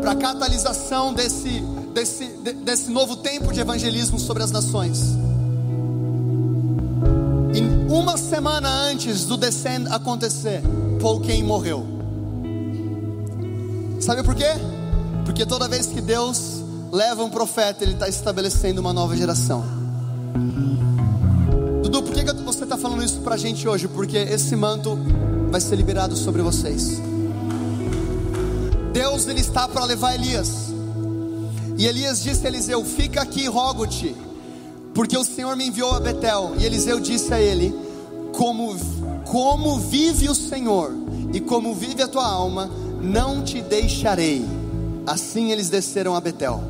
para 0.00 0.14
catalisação 0.14 1.12
desse 1.12 1.62
desse, 1.98 2.26
desse 2.64 2.90
novo 2.90 3.16
tempo 3.16 3.52
de 3.52 3.60
evangelismo 3.60 4.18
sobre 4.18 4.42
as 4.42 4.50
nações. 4.50 5.16
E 7.54 7.90
uma 7.90 8.16
semana 8.16 8.68
antes 8.68 9.24
do 9.24 9.36
descend 9.36 9.88
acontecer, 9.90 10.62
Paul 11.00 11.20
Kane 11.20 11.42
morreu. 11.42 11.86
Sabe 14.00 14.22
por 14.22 14.34
quê? 14.34 14.52
Porque 15.24 15.44
toda 15.44 15.68
vez 15.68 15.86
que 15.86 16.00
Deus 16.00 16.62
leva 16.92 17.22
um 17.24 17.30
profeta, 17.30 17.84
Ele 17.84 17.94
está 17.94 18.08
estabelecendo 18.08 18.80
uma 18.80 18.92
nova 18.92 19.16
geração. 19.16 19.64
Dudu, 21.82 22.02
por 22.02 22.14
que 22.14 22.24
você 22.44 22.64
está 22.64 22.76
falando 22.76 23.02
isso 23.02 23.20
para 23.20 23.34
a 23.34 23.38
gente 23.38 23.66
hoje? 23.66 23.88
Porque 23.88 24.16
esse 24.16 24.54
manto 24.54 24.98
vai 25.50 25.60
ser 25.60 25.76
liberado 25.76 26.16
sobre 26.16 26.42
vocês. 26.42 27.07
Deus 28.98 29.28
ele 29.28 29.40
está 29.40 29.68
para 29.68 29.84
levar 29.84 30.16
Elias. 30.16 30.72
E 31.76 31.86
Elias 31.86 32.20
disse 32.20 32.44
a 32.44 32.48
Eliseu: 32.48 32.84
Fica 32.84 33.22
aqui, 33.22 33.46
rogo-te, 33.46 34.12
porque 34.92 35.16
o 35.16 35.22
Senhor 35.22 35.54
me 35.54 35.68
enviou 35.68 35.92
a 35.92 36.00
Betel. 36.00 36.54
E 36.58 36.64
Eliseu 36.64 36.98
disse 36.98 37.32
a 37.32 37.40
ele: 37.40 37.72
Como, 38.32 38.76
como 39.24 39.78
vive 39.78 40.28
o 40.28 40.34
Senhor 40.34 40.92
e 41.32 41.38
como 41.38 41.76
vive 41.76 42.02
a 42.02 42.08
tua 42.08 42.26
alma, 42.26 42.68
não 43.00 43.44
te 43.44 43.62
deixarei. 43.62 44.44
Assim 45.06 45.52
eles 45.52 45.70
desceram 45.70 46.16
a 46.16 46.20
Betel. 46.20 46.64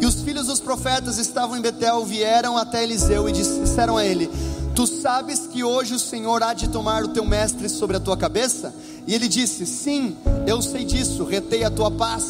E 0.00 0.04
os 0.04 0.20
filhos 0.20 0.48
dos 0.48 0.58
profetas 0.58 1.16
estavam 1.16 1.56
em 1.56 1.60
Betel, 1.60 2.04
vieram 2.04 2.58
até 2.58 2.82
Eliseu 2.82 3.28
e 3.28 3.32
disseram 3.32 3.96
a 3.96 4.04
ele: 4.04 4.28
Tu 4.74 4.86
sabes 4.86 5.40
que 5.40 5.62
hoje 5.62 5.94
o 5.94 5.98
Senhor 5.98 6.42
há 6.42 6.54
de 6.54 6.68
tomar 6.68 7.04
o 7.04 7.08
teu 7.08 7.24
mestre 7.24 7.68
sobre 7.68 7.96
a 7.96 8.00
tua 8.00 8.16
cabeça? 8.16 8.74
E 9.06 9.14
ele 9.14 9.28
disse: 9.28 9.66
Sim, 9.66 10.16
eu 10.46 10.62
sei 10.62 10.84
disso, 10.84 11.24
retei 11.24 11.62
a 11.62 11.70
tua 11.70 11.90
paz. 11.90 12.24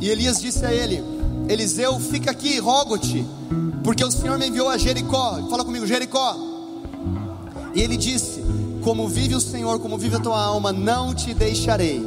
E 0.00 0.08
Elias 0.08 0.40
disse 0.40 0.64
a 0.64 0.72
ele: 0.72 1.02
Eliseu, 1.48 2.00
fica 2.00 2.30
aqui, 2.30 2.58
rogo-te, 2.58 3.26
porque 3.82 4.04
o 4.04 4.10
Senhor 4.10 4.38
me 4.38 4.48
enviou 4.48 4.68
a 4.68 4.78
Jericó. 4.78 5.38
Fala 5.50 5.64
comigo, 5.64 5.86
Jericó. 5.86 6.34
E 7.74 7.82
ele 7.82 7.96
disse: 7.96 8.42
Como 8.82 9.06
vive 9.06 9.34
o 9.34 9.40
Senhor, 9.40 9.78
como 9.80 9.98
vive 9.98 10.16
a 10.16 10.20
tua 10.20 10.42
alma, 10.42 10.72
não 10.72 11.14
te 11.14 11.34
deixarei. 11.34 12.02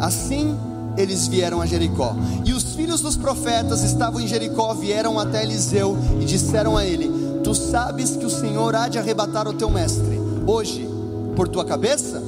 Assim 0.00 0.54
eles 0.96 1.26
vieram 1.26 1.60
a 1.60 1.66
Jericó. 1.66 2.14
E 2.44 2.52
os 2.52 2.74
filhos 2.74 3.00
dos 3.00 3.16
profetas 3.16 3.82
estavam 3.82 4.20
em 4.20 4.28
Jericó, 4.28 4.74
vieram 4.74 5.18
até 5.18 5.42
Eliseu 5.42 5.96
e 6.20 6.24
disseram 6.24 6.76
a 6.76 6.84
ele: 6.84 7.10
Tu 7.42 7.54
sabes 7.54 8.16
que 8.16 8.24
o 8.24 8.30
Senhor 8.30 8.74
há 8.74 8.88
de 8.88 8.98
arrebatar 8.98 9.48
o 9.48 9.52
teu 9.52 9.70
mestre 9.70 10.20
hoje 10.46 10.88
por 11.34 11.48
tua 11.48 11.64
cabeça? 11.64 12.22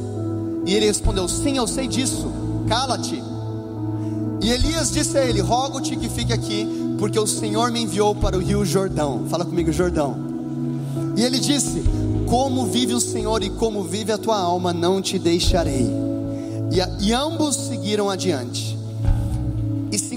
E 0.67 0.75
ele 0.75 0.87
respondeu: 0.87 1.29
Sim, 1.29 1.57
eu 1.57 1.67
sei 1.67 1.87
disso. 1.87 2.31
Cala-te. 2.69 3.23
E 4.41 4.51
Elias 4.51 4.91
disse 4.91 5.17
a 5.17 5.25
ele: 5.25 5.41
Rogo-te 5.41 5.97
que 5.97 6.09
fique 6.09 6.33
aqui, 6.33 6.67
porque 6.99 7.19
o 7.19 7.27
Senhor 7.27 7.71
me 7.71 7.83
enviou 7.83 8.15
para 8.15 8.37
o 8.37 8.41
rio 8.41 8.65
Jordão. 8.65 9.27
Fala 9.29 9.45
comigo, 9.45 9.73
Jordão. 9.73 10.17
E 11.17 11.23
ele 11.23 11.39
disse: 11.39 11.83
Como 12.29 12.67
vive 12.67 12.95
o 12.95 13.01
Senhor 13.01 13.43
e 13.43 13.51
como 13.51 13.83
vive 13.83 14.13
a 14.13 14.19
tua 14.19 14.39
alma, 14.39 14.73
não 14.73 15.01
te 15.01 15.19
deixarei. 15.19 15.89
E, 16.71 17.07
e 17.07 17.13
ambos 17.13 17.55
seguiram 17.55 18.11
adiante. 18.11 18.74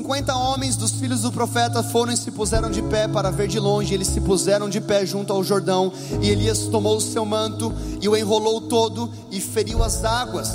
50 0.07 0.33
homens 0.37 0.77
dos 0.77 0.91
filhos 0.91 1.23
do 1.23 1.33
profeta 1.33 1.83
foram 1.83 2.13
e 2.13 2.17
se 2.17 2.31
puseram 2.31 2.71
de 2.71 2.81
pé 2.81 3.09
para 3.09 3.29
ver 3.29 3.49
de 3.49 3.59
longe. 3.59 3.93
Eles 3.93 4.07
se 4.07 4.21
puseram 4.21 4.69
de 4.69 4.79
pé 4.79 5.05
junto 5.05 5.33
ao 5.33 5.43
Jordão. 5.43 5.91
E 6.21 6.29
Elias 6.29 6.59
tomou 6.71 6.95
o 6.95 7.01
seu 7.01 7.25
manto 7.25 7.73
e 8.01 8.07
o 8.07 8.15
enrolou 8.15 8.61
todo 8.61 9.11
e 9.29 9.41
feriu 9.41 9.83
as 9.83 10.05
águas. 10.05 10.49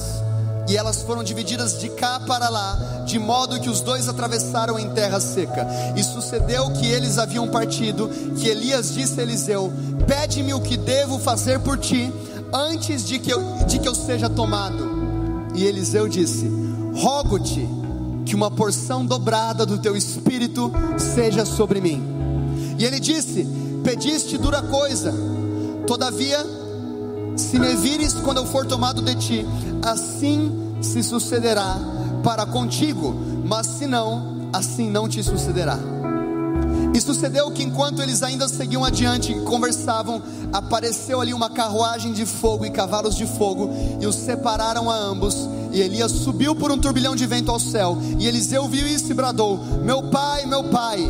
E 0.66 0.74
elas 0.74 1.02
foram 1.02 1.22
divididas 1.22 1.78
de 1.78 1.90
cá 1.90 2.18
para 2.20 2.48
lá, 2.48 3.04
de 3.04 3.18
modo 3.18 3.60
que 3.60 3.68
os 3.68 3.82
dois 3.82 4.08
atravessaram 4.08 4.78
em 4.78 4.88
terra 4.94 5.20
seca. 5.20 5.66
E 5.94 6.02
sucedeu 6.02 6.70
que 6.70 6.86
eles 6.86 7.18
haviam 7.18 7.46
partido, 7.46 8.08
que 8.38 8.48
Elias 8.48 8.94
disse 8.94 9.20
a 9.20 9.22
Eliseu: 9.22 9.70
Pede-me 10.06 10.54
o 10.54 10.62
que 10.62 10.78
devo 10.78 11.18
fazer 11.18 11.60
por 11.60 11.76
ti, 11.76 12.10
antes 12.54 13.04
de 13.04 13.18
que 13.18 13.30
eu, 13.30 13.42
de 13.66 13.78
que 13.78 13.86
eu 13.86 13.94
seja 13.94 14.30
tomado. 14.30 14.82
E 15.54 15.66
Eliseu 15.66 16.08
disse: 16.08 16.50
Rogo-te 16.94 17.81
que 18.24 18.34
uma 18.34 18.50
porção 18.50 19.04
dobrada 19.04 19.66
do 19.66 19.78
teu 19.78 19.96
espírito 19.96 20.72
seja 20.98 21.44
sobre 21.44 21.80
mim. 21.80 22.02
E 22.78 22.84
ele 22.84 23.00
disse: 23.00 23.46
Pediste 23.82 24.38
dura 24.38 24.62
coisa, 24.62 25.12
todavia, 25.86 26.44
se 27.36 27.58
me 27.58 27.74
vires 27.74 28.14
quando 28.14 28.38
eu 28.38 28.46
for 28.46 28.66
tomado 28.66 29.02
de 29.02 29.14
ti, 29.16 29.46
assim 29.82 30.76
se 30.80 31.02
sucederá 31.02 31.78
para 32.22 32.46
contigo, 32.46 33.14
mas 33.44 33.66
se 33.66 33.86
não, 33.86 34.48
assim 34.52 34.90
não 34.90 35.08
te 35.08 35.22
sucederá. 35.22 35.78
E 36.94 37.00
sucedeu 37.00 37.50
que 37.50 37.62
enquanto 37.62 38.02
eles 38.02 38.22
ainda 38.22 38.48
seguiam 38.48 38.84
adiante 38.84 39.32
e 39.32 39.40
conversavam, 39.42 40.22
apareceu 40.52 41.20
ali 41.20 41.32
uma 41.32 41.48
carruagem 41.48 42.12
de 42.12 42.26
fogo 42.26 42.66
e 42.66 42.70
cavalos 42.70 43.16
de 43.16 43.26
fogo, 43.26 43.70
e 44.00 44.06
os 44.06 44.14
separaram 44.14 44.90
a 44.90 44.96
ambos. 44.96 45.48
E 45.72 45.80
Elias 45.80 46.12
subiu 46.12 46.54
por 46.54 46.70
um 46.70 46.78
turbilhão 46.78 47.16
de 47.16 47.26
vento 47.26 47.50
ao 47.50 47.58
céu, 47.58 47.96
e 48.18 48.26
Eliseu 48.26 48.68
viu 48.68 48.86
isso 48.86 49.10
e 49.10 49.14
bradou: 49.14 49.58
Meu 49.82 50.02
pai, 50.04 50.44
meu 50.46 50.64
pai, 50.64 51.00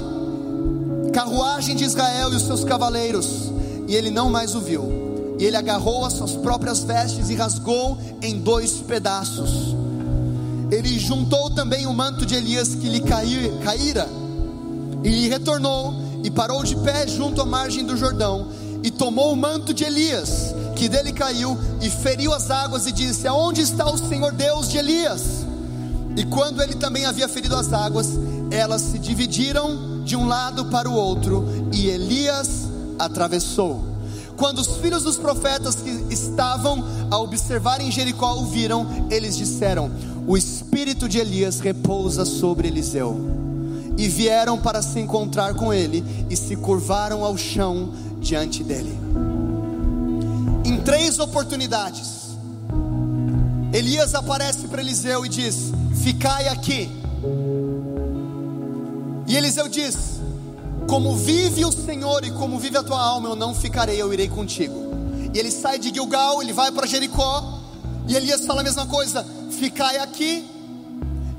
carruagem 1.12 1.74
de 1.74 1.84
Israel 1.84 2.32
e 2.32 2.36
os 2.36 2.42
seus 2.42 2.64
cavaleiros. 2.64 3.50
E 3.88 3.94
ele 3.94 4.10
não 4.10 4.30
mais 4.30 4.54
o 4.54 4.60
viu. 4.60 5.36
E 5.38 5.44
ele 5.44 5.56
agarrou 5.56 6.04
as 6.04 6.12
suas 6.12 6.32
próprias 6.32 6.84
vestes 6.84 7.28
e 7.28 7.34
rasgou 7.34 7.98
em 8.22 8.38
dois 8.38 8.74
pedaços. 8.74 9.74
Ele 10.70 10.98
juntou 10.98 11.50
também 11.50 11.86
o 11.86 11.92
manto 11.92 12.24
de 12.24 12.34
Elias 12.34 12.74
que 12.74 12.88
lhe 12.88 13.00
caíra 13.00 14.08
e 15.04 15.28
retornou 15.28 15.94
e 16.22 16.30
parou 16.30 16.62
de 16.62 16.76
pé 16.76 17.06
junto 17.06 17.42
à 17.42 17.44
margem 17.44 17.84
do 17.84 17.96
Jordão 17.96 18.48
e 18.82 18.90
tomou 18.90 19.32
o 19.32 19.36
manto 19.36 19.74
de 19.74 19.84
Elias, 19.84 20.54
que 20.82 20.88
dele 20.88 21.12
caiu, 21.12 21.56
e 21.80 21.88
feriu 21.88 22.34
as 22.34 22.50
águas 22.50 22.88
e 22.88 22.92
disse: 22.92 23.28
Aonde 23.28 23.60
está 23.60 23.88
o 23.88 23.96
Senhor 23.96 24.32
Deus 24.32 24.68
de 24.68 24.78
Elias? 24.78 25.22
E 26.16 26.24
quando 26.24 26.60
ele 26.60 26.74
também 26.74 27.06
havia 27.06 27.28
ferido 27.28 27.54
as 27.54 27.72
águas, 27.72 28.08
elas 28.50 28.82
se 28.82 28.98
dividiram 28.98 30.02
de 30.02 30.16
um 30.16 30.26
lado 30.26 30.64
para 30.64 30.90
o 30.90 30.92
outro, 30.92 31.46
e 31.72 31.86
Elias 31.86 32.68
atravessou. 32.98 33.84
Quando 34.36 34.58
os 34.58 34.78
filhos 34.78 35.04
dos 35.04 35.16
profetas 35.16 35.76
que 35.76 35.88
estavam 36.12 36.84
a 37.12 37.16
observar 37.16 37.80
em 37.80 37.92
Jericó 37.92 38.34
o 38.34 38.46
viram, 38.46 39.06
eles 39.08 39.36
disseram: 39.36 39.88
O 40.26 40.36
espírito 40.36 41.08
de 41.08 41.18
Elias 41.18 41.60
repousa 41.60 42.24
sobre 42.24 42.66
Eliseu 42.66 43.20
e 43.96 44.08
vieram 44.08 44.58
para 44.58 44.82
se 44.82 44.98
encontrar 44.98 45.54
com 45.54 45.72
ele 45.72 46.02
e 46.28 46.36
se 46.36 46.56
curvaram 46.56 47.22
ao 47.22 47.38
chão 47.38 47.90
diante 48.20 48.64
dele. 48.64 48.98
Em 50.64 50.80
três 50.80 51.18
oportunidades, 51.18 52.36
Elias 53.72 54.14
aparece 54.14 54.68
para 54.68 54.80
Eliseu 54.80 55.24
e 55.26 55.28
diz: 55.28 55.72
Ficai 56.02 56.48
aqui. 56.48 56.90
E 59.26 59.36
Eliseu 59.36 59.68
diz: 59.68 60.20
Como 60.88 61.16
vive 61.16 61.64
o 61.64 61.72
Senhor 61.72 62.24
e 62.24 62.30
como 62.32 62.58
vive 62.58 62.76
a 62.76 62.82
tua 62.82 63.00
alma, 63.00 63.30
eu 63.30 63.36
não 63.36 63.54
ficarei, 63.54 64.00
eu 64.00 64.12
irei 64.12 64.28
contigo. 64.28 64.92
E 65.34 65.38
ele 65.38 65.50
sai 65.50 65.78
de 65.78 65.92
Gilgal, 65.92 66.42
ele 66.42 66.52
vai 66.52 66.70
para 66.70 66.86
Jericó, 66.86 67.60
e 68.06 68.14
Elias 68.14 68.46
fala 68.46 68.60
a 68.60 68.64
mesma 68.64 68.86
coisa: 68.86 69.26
Ficai 69.50 69.98
aqui. 69.98 70.48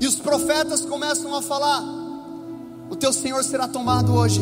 E 0.00 0.06
os 0.06 0.16
profetas 0.16 0.80
começam 0.82 1.34
a 1.34 1.40
falar: 1.40 1.82
o 2.90 2.96
teu 2.96 3.12
Senhor 3.12 3.42
será 3.42 3.66
tomado 3.66 4.12
hoje. 4.12 4.40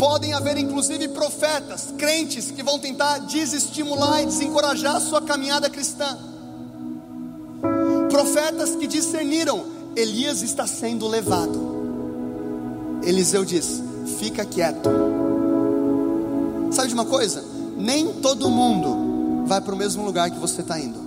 Podem 0.00 0.32
haver 0.32 0.56
inclusive 0.56 1.08
profetas, 1.08 1.92
crentes 1.98 2.50
que 2.50 2.62
vão 2.62 2.78
tentar 2.78 3.18
desestimular 3.18 4.22
e 4.22 4.26
desencorajar 4.26 4.96
a 4.96 5.00
sua 5.00 5.20
caminhada 5.20 5.68
cristã. 5.68 6.18
Profetas 8.08 8.74
que 8.76 8.86
discerniram, 8.86 9.62
Elias 9.94 10.40
está 10.40 10.66
sendo 10.66 11.06
levado. 11.06 13.02
Eliseu 13.02 13.44
diz: 13.44 13.82
fica 14.18 14.42
quieto. 14.42 14.88
Sabe 16.72 16.88
de 16.88 16.94
uma 16.94 17.04
coisa? 17.04 17.44
Nem 17.76 18.10
todo 18.22 18.48
mundo 18.48 19.44
vai 19.46 19.60
para 19.60 19.74
o 19.74 19.76
mesmo 19.76 20.02
lugar 20.02 20.30
que 20.30 20.38
você 20.38 20.62
está 20.62 20.80
indo. 20.80 20.98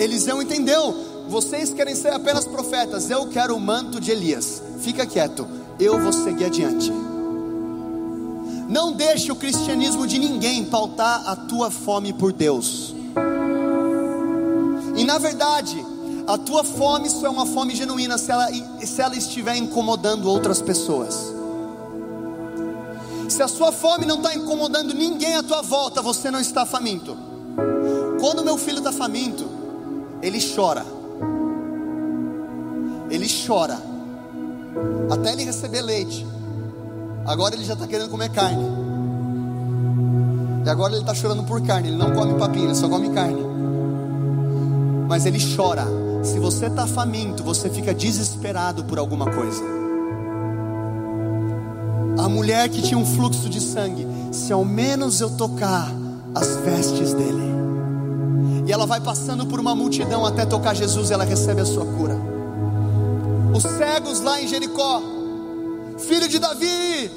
Eliseu 0.00 0.42
entendeu 0.42 0.96
vocês 1.28 1.72
querem 1.72 1.94
ser 1.94 2.12
apenas 2.12 2.44
profetas, 2.44 3.08
eu 3.08 3.28
quero 3.28 3.54
o 3.54 3.60
manto 3.60 4.00
de 4.00 4.10
Elias. 4.10 4.62
Fica 4.80 5.06
quieto, 5.06 5.46
eu 5.78 5.98
vou 6.00 6.12
seguir 6.12 6.46
adiante. 6.46 6.92
Não 8.68 8.92
deixe 8.92 9.30
o 9.30 9.36
cristianismo 9.36 10.06
de 10.06 10.18
ninguém 10.18 10.64
pautar 10.64 11.28
a 11.28 11.36
tua 11.36 11.70
fome 11.70 12.12
por 12.12 12.32
Deus. 12.32 12.94
E 14.96 15.04
na 15.04 15.18
verdade, 15.18 15.84
a 16.26 16.36
tua 16.36 16.64
fome 16.64 17.08
só 17.08 17.26
é 17.26 17.30
uma 17.30 17.46
fome 17.46 17.74
genuína 17.74 18.18
se 18.18 18.30
ela, 18.30 18.48
se 18.80 19.00
ela 19.00 19.16
estiver 19.16 19.56
incomodando 19.56 20.28
outras 20.28 20.60
pessoas. 20.60 21.32
Se 23.28 23.42
a 23.42 23.48
sua 23.48 23.70
fome 23.72 24.06
não 24.06 24.16
está 24.16 24.34
incomodando 24.34 24.94
ninguém 24.94 25.36
à 25.36 25.42
tua 25.42 25.62
volta, 25.62 26.00
você 26.00 26.30
não 26.30 26.40
está 26.40 26.64
faminto. 26.64 27.16
Quando 28.20 28.44
meu 28.44 28.56
filho 28.56 28.78
está 28.78 28.92
faminto, 28.92 29.44
ele 30.22 30.40
chora 30.54 30.96
ele 33.10 33.26
chora, 33.46 33.78
até 35.10 35.32
ele 35.32 35.44
receber 35.44 35.82
leite. 35.82 36.26
Agora 37.24 37.54
ele 37.54 37.64
já 37.64 37.74
está 37.74 37.86
querendo 37.86 38.10
comer 38.10 38.30
carne. 38.30 38.64
E 40.64 40.68
agora 40.68 40.92
ele 40.92 41.02
está 41.02 41.14
chorando 41.14 41.44
por 41.44 41.60
carne. 41.62 41.88
Ele 41.88 41.96
não 41.96 42.12
come 42.12 42.34
papinho, 42.34 42.66
ele 42.66 42.74
só 42.74 42.88
come 42.88 43.10
carne. 43.10 43.42
Mas 45.08 45.26
ele 45.26 45.38
chora. 45.56 45.84
Se 46.22 46.38
você 46.38 46.66
está 46.66 46.86
faminto, 46.86 47.42
você 47.44 47.68
fica 47.70 47.94
desesperado 47.94 48.84
por 48.84 48.98
alguma 48.98 49.30
coisa. 49.30 49.62
A 52.18 52.28
mulher 52.28 52.68
que 52.68 52.82
tinha 52.82 52.98
um 52.98 53.06
fluxo 53.06 53.48
de 53.48 53.60
sangue, 53.60 54.06
se 54.32 54.52
ao 54.52 54.64
menos 54.64 55.20
eu 55.20 55.30
tocar 55.30 55.92
as 56.34 56.56
vestes 56.56 57.12
dele, 57.12 57.46
e 58.66 58.72
ela 58.72 58.86
vai 58.86 59.00
passando 59.00 59.46
por 59.46 59.60
uma 59.60 59.74
multidão 59.74 60.26
até 60.26 60.44
tocar 60.44 60.74
Jesus, 60.74 61.10
e 61.10 61.12
ela 61.12 61.24
recebe 61.24 61.60
a 61.60 61.66
sua 61.66 61.84
cura. 61.84 62.35
Os 63.56 63.62
cegos 63.62 64.20
lá 64.20 64.38
em 64.38 64.46
Jericó, 64.46 65.00
filho 65.98 66.28
de 66.28 66.38
Davi, 66.38 67.10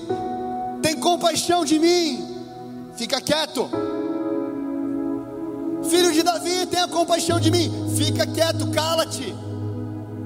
tem 0.81 0.95
compaixão 0.95 1.65
de 1.65 1.77
mim, 1.77 2.25
fica 2.95 3.19
quieto. 3.19 3.69
Filho 5.89 6.13
de 6.13 6.23
Davi, 6.23 6.65
tenha 6.67 6.87
compaixão 6.87 7.41
de 7.41 7.51
mim, 7.51 7.69
fica 7.93 8.25
quieto, 8.25 8.67
cala-te. 8.71 9.35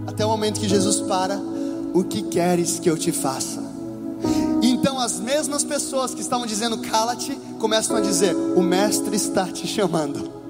Até 0.05 0.23
o 0.23 0.29
momento 0.29 0.59
que 0.59 0.69
Jesus 0.69 0.99
para, 0.99 1.41
o 1.95 2.03
que 2.03 2.21
queres 2.21 2.77
que 2.77 2.91
eu 2.91 2.95
te 2.95 3.11
faça? 3.11 3.63
Então 4.61 4.99
as 4.99 5.19
mesmas 5.19 5.63
pessoas 5.63 6.13
que 6.13 6.21
estavam 6.21 6.45
dizendo 6.45 6.77
cala-te, 6.77 7.33
começam 7.59 7.97
a 7.97 8.01
dizer: 8.01 8.35
o 8.35 8.61
mestre 8.61 9.15
está 9.15 9.47
te 9.47 9.65
chamando. 9.65 10.42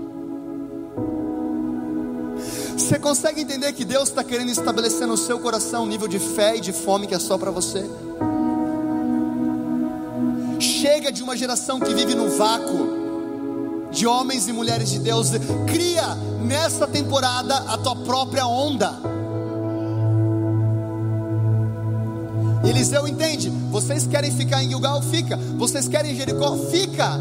Você 2.84 3.00
consegue 3.00 3.40
entender 3.40 3.72
que 3.72 3.86
Deus 3.86 4.10
está 4.10 4.26
querendo 4.26 4.52
estabelecer 4.52 5.08
no 5.08 5.16
seu 5.16 5.40
coração 5.40 5.84
um 5.84 5.86
nível 5.86 6.06
de 6.06 6.20
fé 6.20 6.58
e 6.58 6.60
de 6.60 6.74
fome 6.74 7.08
que 7.08 7.16
é 7.16 7.20
só 7.20 7.38
para 7.38 7.50
você? 7.50 7.90
Chega 10.60 11.10
de 11.10 11.24
uma 11.24 11.38
geração 11.38 11.80
que 11.80 11.94
vive 11.94 12.14
no 12.14 12.30
vácuo, 12.32 13.88
de 13.90 14.06
homens 14.06 14.50
e 14.50 14.52
mulheres 14.52 14.92
de 14.92 15.00
Deus. 15.00 15.30
Cria 15.66 16.14
nessa 16.46 16.86
temporada 16.86 17.56
a 17.56 17.78
tua 17.78 17.96
própria 17.96 18.46
onda. 18.46 18.94
Eliseu 22.68 23.08
entende: 23.08 23.50
vocês 23.72 24.06
querem 24.06 24.30
ficar 24.30 24.62
em 24.62 24.68
Gilgal? 24.68 25.02
Fica. 25.02 25.38
Vocês 25.58 25.88
querem 25.88 26.14
Jericó? 26.18 26.58
Fica. 26.70 27.18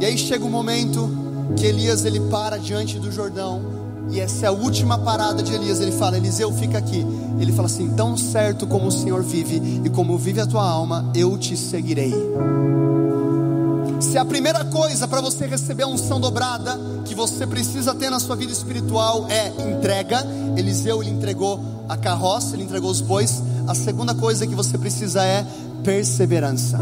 E 0.00 0.06
aí 0.06 0.16
chega 0.16 0.42
o 0.42 0.48
um 0.48 0.50
momento 0.50 1.10
que 1.54 1.66
Elias 1.66 2.06
ele 2.06 2.20
para 2.30 2.56
diante 2.56 2.98
do 2.98 3.12
Jordão 3.12 3.77
e 4.10 4.20
essa 4.20 4.46
é 4.46 4.48
a 4.48 4.52
última 4.52 4.98
parada 4.98 5.42
de 5.42 5.52
Elias. 5.52 5.80
Ele 5.80 5.92
fala: 5.92 6.16
Eliseu, 6.16 6.52
fica 6.52 6.78
aqui. 6.78 7.04
Ele 7.38 7.52
fala 7.52 7.66
assim: 7.66 7.88
Tão 7.90 8.16
certo 8.16 8.66
como 8.66 8.88
o 8.88 8.92
Senhor 8.92 9.22
vive 9.22 9.82
e 9.84 9.90
como 9.90 10.16
vive 10.16 10.40
a 10.40 10.46
tua 10.46 10.68
alma, 10.68 11.10
eu 11.14 11.36
te 11.36 11.56
seguirei. 11.56 12.14
Se 14.00 14.16
a 14.16 14.24
primeira 14.24 14.64
coisa 14.64 15.08
para 15.08 15.20
você 15.20 15.46
receber 15.46 15.82
a 15.82 15.88
unção 15.88 16.20
dobrada 16.20 16.78
que 17.04 17.14
você 17.14 17.46
precisa 17.46 17.94
ter 17.94 18.10
na 18.10 18.20
sua 18.20 18.36
vida 18.36 18.52
espiritual 18.52 19.26
é 19.28 19.48
entrega, 19.70 20.24
Eliseu 20.56 21.02
ele 21.02 21.10
entregou 21.10 21.60
a 21.88 21.96
carroça, 21.96 22.54
ele 22.54 22.62
entregou 22.62 22.90
os 22.90 23.00
bois. 23.00 23.42
A 23.66 23.74
segunda 23.74 24.14
coisa 24.14 24.46
que 24.46 24.54
você 24.54 24.78
precisa 24.78 25.24
é 25.24 25.44
perseverança. 25.82 26.78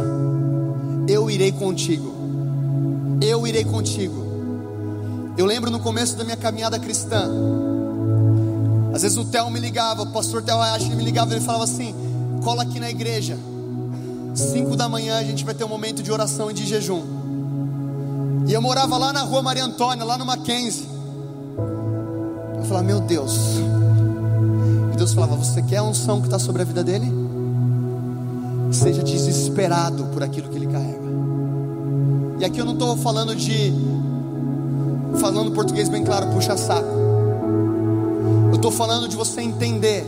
Eu 1.09 1.31
irei 1.31 1.53
contigo. 1.53 2.15
Eu 3.21 3.47
irei 3.47 3.65
contigo. 3.65 4.26
Eu 5.37 5.45
lembro 5.45 5.71
no 5.71 5.79
começo 5.79 6.17
da 6.17 6.25
minha 6.25 6.37
caminhada 6.37 6.79
cristã. 6.79 7.31
Às 8.95 9.03
vezes 9.03 9.19
o 9.19 9.25
Theo 9.27 9.51
me 9.51 9.61
ligava, 9.61 10.03
o 10.03 10.07
pastor 10.07 10.43
Theo 10.43 10.59
Hayashi 10.59 10.95
me 10.95 11.05
ligava, 11.05 11.35
ele 11.35 11.45
falava 11.45 11.65
assim: 11.65 11.95
cola 12.43 12.63
aqui 12.63 12.81
na 12.81 12.91
igreja. 12.91 13.37
Cinco 14.35 14.77
da 14.77 14.89
manhã 14.89 15.19
a 15.19 15.23
gente 15.23 15.45
vai 15.45 15.55
ter 15.55 15.65
um 15.65 15.69
momento 15.69 16.03
de 16.03 16.11
oração 16.11 16.51
e 16.51 16.55
de 16.55 16.67
jejum. 16.67 17.03
E 18.47 18.53
eu 18.53 18.63
morava 18.63 18.97
lá 18.97 19.13
na 19.13 19.23
rua 19.23 19.43
Maria 19.43 19.65
Antônia, 19.65 20.05
lá 20.05 20.17
no 20.17 20.25
Mackenzie. 20.25 20.87
Eu 22.57 22.65
falava, 22.65 22.87
meu 22.87 23.01
Deus. 23.01 23.35
E 24.95 24.97
Deus 24.97 25.13
falava, 25.13 25.37
você 25.37 25.61
quer 25.63 25.79
a 25.79 25.83
unção 25.83 26.21
que 26.21 26.29
está 26.29 26.39
sobre 26.39 26.63
a 26.63 26.65
vida 26.65 26.83
dele? 26.83 27.13
Seja 28.73 29.03
desesperado 29.03 30.05
por 30.07 30.23
aquilo 30.23 30.49
que 30.49 30.57
ele 30.57 30.67
carrega. 30.67 31.07
E 32.39 32.45
aqui 32.45 32.59
eu 32.59 32.65
não 32.65 32.75
estou 32.75 32.97
falando 32.97 33.35
de 33.35 33.73
falando 35.17 35.51
português 35.53 35.89
bem 35.89 36.05
claro, 36.05 36.27
puxa 36.29 36.57
saco. 36.57 36.89
Eu 38.51 38.57
estou 38.57 38.71
falando 38.71 39.09
de 39.09 39.17
você 39.17 39.41
entender 39.41 40.07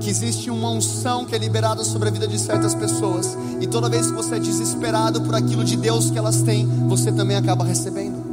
que 0.00 0.10
existe 0.10 0.50
uma 0.50 0.70
unção 0.70 1.24
que 1.24 1.34
é 1.34 1.38
liberada 1.38 1.82
sobre 1.84 2.08
a 2.08 2.12
vida 2.12 2.28
de 2.28 2.38
certas 2.38 2.74
pessoas, 2.74 3.36
e 3.60 3.66
toda 3.66 3.88
vez 3.88 4.06
que 4.06 4.12
você 4.12 4.36
é 4.36 4.38
desesperado 4.38 5.20
por 5.22 5.34
aquilo 5.34 5.64
de 5.64 5.76
Deus 5.76 6.10
que 6.10 6.18
elas 6.18 6.42
têm, 6.42 6.66
você 6.88 7.10
também 7.10 7.36
acaba 7.36 7.64
recebendo. 7.64 8.24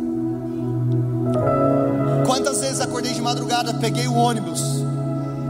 Quantas 2.26 2.62
vezes 2.62 2.82
acordei 2.82 3.14
de 3.14 3.22
madrugada, 3.22 3.74
peguei 3.76 4.08
o 4.08 4.14
ônibus, 4.14 4.62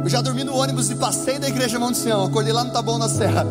eu 0.03 0.09
já 0.09 0.21
dormi 0.21 0.43
no 0.43 0.55
ônibus 0.55 0.91
e 0.91 0.95
passei 0.95 1.39
da 1.39 1.47
igreja 1.47 1.79
Monte 1.79 1.97
Sião, 1.97 2.25
acordei 2.25 2.53
lá 2.53 2.63
no 2.63 2.71
Taboão 2.71 2.97
na 2.97 3.09
Serra. 3.09 3.45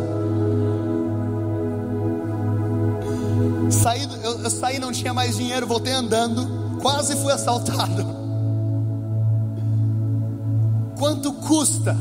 Saí, 3.70 4.06
eu, 4.22 4.38
eu 4.40 4.50
saí, 4.50 4.78
não 4.78 4.92
tinha 4.92 5.14
mais 5.14 5.36
dinheiro, 5.36 5.66
voltei 5.66 5.92
andando 5.92 6.61
quase 6.82 7.16
fui 7.16 7.32
assaltado. 7.32 8.04
Quanto 10.98 11.32
custa 11.32 11.96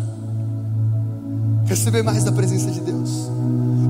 receber 1.66 2.04
mais 2.04 2.24
da 2.24 2.32
presença 2.32 2.70
de 2.72 2.82
Deus? 2.82 3.10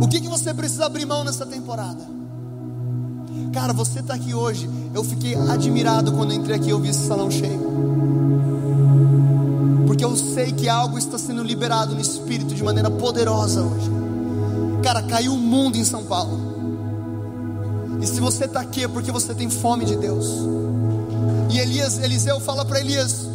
O 0.01 0.07
que, 0.07 0.19
que 0.21 0.27
você 0.27 0.53
precisa 0.53 0.85
abrir 0.85 1.05
mão 1.05 1.23
nessa 1.23 1.45
temporada? 1.45 2.21
Cara, 3.53 3.73
você 3.73 3.99
está 3.99 4.13
aqui 4.13 4.33
hoje. 4.33 4.69
Eu 4.93 5.03
fiquei 5.03 5.35
admirado 5.35 6.11
quando 6.11 6.33
entrei 6.33 6.55
aqui 6.55 6.67
e 6.67 6.69
eu 6.69 6.79
vi 6.79 6.89
esse 6.89 7.07
salão 7.07 7.31
cheio. 7.31 7.59
Porque 9.87 10.03
eu 10.03 10.15
sei 10.15 10.51
que 10.51 10.69
algo 10.69 10.97
está 10.97 11.17
sendo 11.17 11.43
liberado 11.43 11.93
no 11.93 12.01
espírito 12.01 12.53
de 12.53 12.63
maneira 12.63 12.89
poderosa 12.89 13.61
hoje. 13.61 13.89
Cara, 14.83 15.03
caiu 15.03 15.33
o 15.33 15.37
mundo 15.37 15.77
em 15.77 15.83
São 15.83 16.03
Paulo. 16.03 16.51
E 18.01 18.07
se 18.07 18.19
você 18.19 18.45
está 18.45 18.61
aqui 18.61 18.83
é 18.83 18.87
porque 18.87 19.11
você 19.11 19.33
tem 19.33 19.49
fome 19.49 19.85
de 19.85 19.95
Deus. 19.95 20.27
E 21.51 21.59
Elias, 21.59 21.99
Eliseu 21.99 22.39
fala 22.39 22.63
para 22.63 22.79
Elias: 22.79 23.27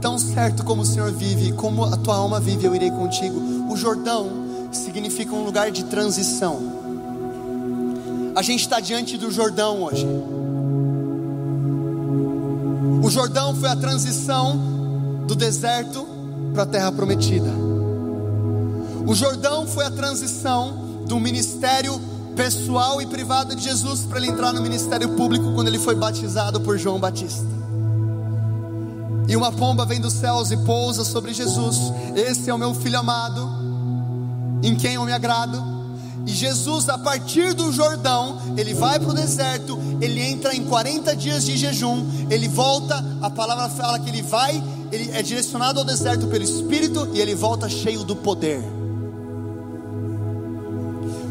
Tão 0.00 0.16
certo 0.16 0.64
como 0.64 0.82
o 0.82 0.86
Senhor 0.86 1.10
vive, 1.12 1.52
como 1.52 1.84
a 1.84 1.96
tua 1.96 2.14
alma 2.14 2.38
vive, 2.38 2.64
eu 2.64 2.74
irei 2.74 2.90
contigo. 2.90 3.68
O 3.68 3.76
Jordão 3.76 4.30
significa 4.70 5.34
um 5.34 5.42
lugar 5.42 5.72
de 5.72 5.84
transição. 5.84 6.60
A 8.36 8.42
gente 8.42 8.60
está 8.60 8.78
diante 8.78 9.16
do 9.16 9.30
Jordão 9.30 9.82
hoje. 9.82 10.06
O 13.02 13.10
Jordão 13.10 13.56
foi 13.56 13.68
a 13.68 13.76
transição 13.76 14.56
do 15.26 15.34
deserto 15.34 16.06
para 16.54 16.62
a 16.62 16.66
terra 16.66 16.92
prometida. 16.92 17.50
O 19.04 19.14
Jordão 19.14 19.66
foi 19.66 19.84
a 19.84 19.90
transição 19.90 21.04
do 21.08 21.18
ministério 21.18 22.00
pessoal 22.40 23.02
e 23.02 23.06
privada 23.06 23.54
de 23.54 23.62
Jesus 23.62 24.06
para 24.06 24.16
ele 24.16 24.28
entrar 24.28 24.50
no 24.54 24.62
ministério 24.62 25.10
público 25.10 25.52
quando 25.52 25.68
ele 25.68 25.78
foi 25.78 25.94
batizado 25.94 26.58
por 26.62 26.78
João 26.78 26.98
Batista. 26.98 27.44
E 29.28 29.36
uma 29.36 29.52
pomba 29.52 29.84
vem 29.84 30.00
dos 30.00 30.14
céus 30.14 30.50
e 30.50 30.56
pousa 30.56 31.04
sobre 31.04 31.34
Jesus. 31.34 31.76
Esse 32.16 32.48
é 32.48 32.54
o 32.54 32.56
meu 32.56 32.74
filho 32.74 32.98
amado, 32.98 33.46
em 34.62 34.74
quem 34.74 34.94
eu 34.94 35.04
me 35.04 35.12
agrado. 35.12 35.62
E 36.26 36.30
Jesus, 36.32 36.88
a 36.88 36.96
partir 36.96 37.52
do 37.52 37.70
Jordão, 37.72 38.40
ele 38.56 38.72
vai 38.72 38.98
para 38.98 39.10
o 39.10 39.14
deserto, 39.14 39.78
ele 40.00 40.22
entra 40.22 40.56
em 40.56 40.64
40 40.64 41.14
dias 41.14 41.44
de 41.44 41.58
jejum, 41.58 42.06
ele 42.30 42.48
volta, 42.48 43.04
a 43.20 43.28
palavra 43.28 43.68
fala 43.68 43.98
que 43.98 44.08
ele 44.08 44.22
vai, 44.22 44.64
ele 44.90 45.10
é 45.12 45.20
direcionado 45.20 45.78
ao 45.78 45.84
deserto 45.84 46.26
pelo 46.28 46.42
Espírito 46.42 47.06
e 47.12 47.20
ele 47.20 47.34
volta 47.34 47.68
cheio 47.68 48.02
do 48.02 48.16
poder. 48.16 48.64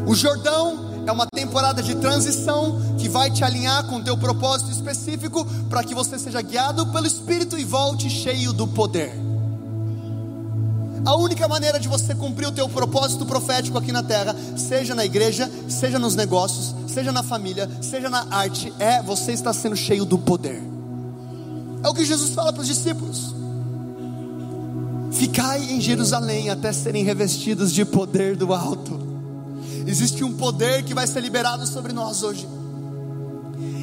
O 0.06 0.14
Jordão 0.14 0.89
é 1.06 1.12
uma 1.12 1.26
temporada 1.26 1.82
de 1.82 1.96
transição 1.96 2.96
que 2.98 3.10
vai 3.10 3.32
te 3.32 3.44
alinhar 3.44 3.86
com 3.86 3.98
o 3.98 4.04
teu 4.04 4.18
propósito 4.18 4.72
específico 4.72 5.46
para 5.70 5.84
que 5.84 5.96
você 5.96 6.20
seja 6.20 6.42
guiado 6.42 6.88
pelo 6.88 7.08
Espírito 7.08 7.58
e 7.58 7.64
volte 7.64 8.10
cheio 8.10 8.54
do 8.54 8.68
poder. 8.68 9.30
A 11.06 11.16
única 11.16 11.48
maneira 11.48 11.80
de 11.80 11.88
você 11.88 12.14
cumprir 12.14 12.48
o 12.48 12.52
teu 12.52 12.68
propósito 12.68 13.26
profético 13.26 13.78
aqui 13.78 13.92
na 13.92 14.04
terra, 14.04 14.36
seja 14.58 14.94
na 14.94 15.06
igreja, 15.06 15.50
seja 15.68 15.98
nos 15.98 16.16
negócios, 16.16 16.76
seja 16.88 17.12
na 17.12 17.24
família, 17.24 17.70
seja 17.82 18.10
na 18.10 18.28
arte, 18.30 18.74
é 18.80 19.02
você 19.02 19.32
estar 19.32 19.54
sendo 19.54 19.76
cheio 19.76 20.06
do 20.06 20.18
poder. 20.18 20.62
É 21.84 21.88
o 21.88 21.94
que 21.94 22.04
Jesus 22.04 22.32
fala 22.34 22.52
para 22.52 22.62
os 22.62 22.68
discípulos. 22.68 23.34
Ficai 25.12 25.64
em 25.72 25.82
Jerusalém 25.82 26.50
até 26.50 26.72
serem 26.72 27.04
revestidos 27.04 27.74
de 27.74 27.86
poder 27.86 28.36
do 28.36 28.54
alto. 28.54 29.09
Existe 29.86 30.24
um 30.24 30.34
poder 30.34 30.84
que 30.84 30.94
vai 30.94 31.08
ser 31.08 31.22
liberado 31.22 31.66
sobre 31.68 31.94
nós 31.94 32.24
hoje. 32.24 32.48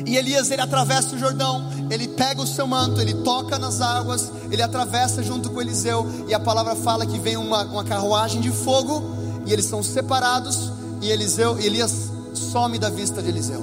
E 0.07 0.17
Elias 0.17 0.51
ele 0.51 0.63
atravessa 0.63 1.17
o 1.17 1.19
Jordão, 1.19 1.69
ele 1.91 2.07
pega 2.07 2.41
o 2.41 2.47
seu 2.47 2.67
manto, 2.67 3.01
ele 3.01 3.13
toca 3.13 3.59
nas 3.59 3.81
águas, 3.81 4.31
ele 4.53 4.63
atravessa 4.63 5.21
junto 5.23 5.51
com 5.51 5.61
Eliseu, 5.61 6.07
e 6.29 6.35
a 6.35 6.39
palavra 6.39 6.77
fala 6.77 7.05
que 7.05 7.19
vem 7.19 7.37
uma, 7.37 7.65
uma 7.65 7.85
carruagem 7.85 8.41
de 8.41 8.53
fogo, 8.53 9.03
e 9.45 9.53
eles 9.53 9.65
são 9.65 9.83
separados, 9.83 10.71
e 11.03 11.11
Eliseu, 11.11 11.59
Elias 11.59 12.11
some 12.35 12.79
da 12.79 12.89
vista 12.89 13.21
de 13.21 13.29
Eliseu. 13.29 13.63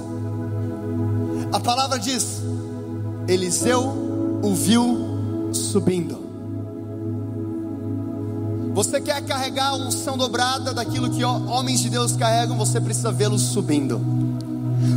A 1.50 1.60
palavra 1.60 1.98
diz: 1.98 2.42
Eliseu 3.26 4.40
o 4.42 4.54
viu 4.54 5.50
subindo. 5.52 6.23
Você 8.74 9.00
quer 9.00 9.24
carregar 9.24 9.68
a 9.68 9.76
unção 9.76 10.18
dobrada 10.18 10.74
daquilo 10.74 11.08
que 11.08 11.24
homens 11.24 11.78
de 11.78 11.88
Deus 11.88 12.16
carregam, 12.16 12.58
você 12.58 12.80
precisa 12.80 13.12
vê-los 13.12 13.40
subindo. 13.40 14.00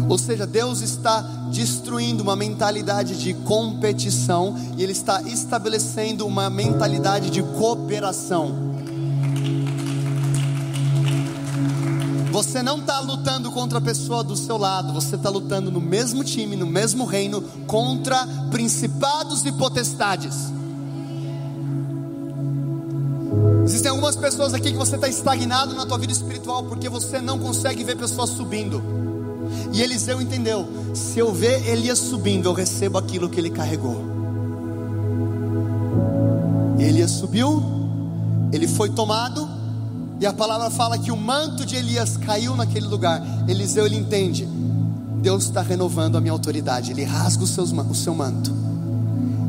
Ou 0.09 0.17
seja, 0.17 0.47
Deus 0.47 0.81
está 0.81 1.21
destruindo 1.51 2.23
uma 2.23 2.35
mentalidade 2.35 3.15
de 3.15 3.35
competição 3.35 4.55
e 4.75 4.81
Ele 4.81 4.93
está 4.93 5.21
estabelecendo 5.21 6.25
uma 6.25 6.49
mentalidade 6.49 7.29
de 7.29 7.43
cooperação. 7.43 8.67
Você 12.31 12.63
não 12.63 12.79
está 12.79 12.99
lutando 12.99 13.51
contra 13.51 13.77
a 13.77 13.81
pessoa 13.81 14.23
do 14.23 14.35
seu 14.35 14.57
lado, 14.57 14.91
você 14.91 15.15
está 15.15 15.29
lutando 15.29 15.69
no 15.69 15.79
mesmo 15.79 16.23
time, 16.23 16.55
no 16.55 16.65
mesmo 16.65 17.05
reino, 17.05 17.43
contra 17.67 18.25
principados 18.49 19.45
e 19.45 19.51
potestades. 19.51 20.56
Existem 23.67 23.91
algumas 23.91 24.15
pessoas 24.15 24.53
aqui 24.53 24.71
que 24.71 24.77
você 24.77 24.95
está 24.95 25.09
estagnado 25.09 25.75
na 25.75 25.85
tua 25.85 25.97
vida 25.97 26.13
espiritual 26.13 26.63
porque 26.63 26.87
você 26.87 27.19
não 27.19 27.37
consegue 27.37 27.83
ver 27.83 27.97
pessoas 27.97 28.29
subindo. 28.29 28.81
E 29.73 29.81
Eliseu 29.81 30.21
entendeu: 30.21 30.65
se 30.93 31.19
eu 31.19 31.33
ver 31.33 31.67
Elias 31.67 31.99
subindo, 31.99 32.47
eu 32.47 32.53
recebo 32.53 32.97
aquilo 32.97 33.27
que 33.27 33.37
ele 33.37 33.49
carregou. 33.49 34.05
Elias 36.79 37.11
subiu, 37.11 37.61
ele 38.53 38.69
foi 38.69 38.89
tomado, 38.89 39.49
e 40.21 40.25
a 40.25 40.31
palavra 40.31 40.69
fala 40.69 40.97
que 40.97 41.11
o 41.11 41.17
manto 41.17 41.65
de 41.65 41.75
Elias 41.75 42.15
caiu 42.15 42.55
naquele 42.55 42.87
lugar. 42.87 43.21
Eliseu 43.49 43.85
ele 43.85 43.97
entende: 43.97 44.47
Deus 45.21 45.43
está 45.43 45.61
renovando 45.61 46.15
a 46.15 46.21
minha 46.21 46.31
autoridade. 46.31 46.91
Ele 46.91 47.03
rasga 47.03 47.43
o, 47.43 47.47
seus, 47.47 47.73
o 47.73 47.95
seu 47.95 48.15
manto, 48.15 48.49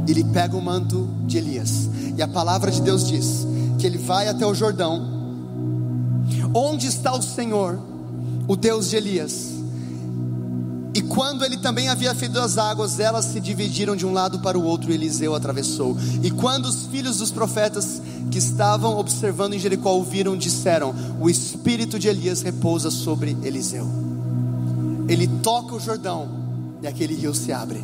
ele 0.08 0.24
pega 0.24 0.56
o 0.56 0.60
manto 0.60 1.08
de 1.24 1.38
Elias, 1.38 1.88
e 2.16 2.20
a 2.20 2.26
palavra 2.26 2.68
de 2.72 2.82
Deus 2.82 3.06
diz: 3.06 3.46
que 3.78 3.86
ele 3.86 3.98
vai 3.98 4.28
até 4.28 4.44
o 4.44 4.54
Jordão. 4.54 5.16
Onde 6.52 6.86
está 6.86 7.14
o 7.14 7.22
Senhor, 7.22 7.78
o 8.46 8.56
Deus 8.56 8.90
de 8.90 8.96
Elias? 8.96 9.58
E 10.94 11.02
quando 11.02 11.44
ele 11.44 11.58
também 11.58 11.88
havia 11.88 12.14
feito 12.14 12.38
as 12.40 12.58
águas, 12.58 12.98
elas 12.98 13.26
se 13.26 13.38
dividiram 13.38 13.94
de 13.94 14.04
um 14.04 14.12
lado 14.12 14.40
para 14.40 14.58
o 14.58 14.64
outro 14.64 14.90
e 14.90 14.94
Eliseu 14.94 15.34
atravessou. 15.34 15.96
E 16.22 16.30
quando 16.30 16.66
os 16.66 16.86
filhos 16.86 17.18
dos 17.18 17.30
profetas 17.30 18.02
que 18.30 18.38
estavam 18.38 18.98
observando 18.98 19.54
em 19.54 19.58
Jericó 19.58 19.92
ouviram, 19.92 20.36
disseram: 20.36 20.94
O 21.20 21.30
espírito 21.30 21.98
de 21.98 22.08
Elias 22.08 22.42
repousa 22.42 22.90
sobre 22.90 23.36
Eliseu. 23.42 23.86
Ele 25.08 25.28
toca 25.42 25.74
o 25.74 25.80
Jordão 25.80 26.28
e 26.82 26.86
aquele 26.86 27.14
rio 27.14 27.34
se 27.34 27.52
abre. 27.52 27.82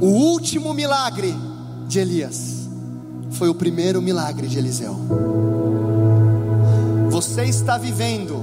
O 0.00 0.06
último 0.06 0.74
milagre 0.74 1.34
de 1.88 1.98
Elias 1.98 2.61
foi 3.32 3.48
o 3.48 3.54
primeiro 3.54 4.00
milagre 4.00 4.46
de 4.46 4.58
Eliseu. 4.58 4.96
Você 7.10 7.44
está 7.44 7.78
vivendo 7.78 8.36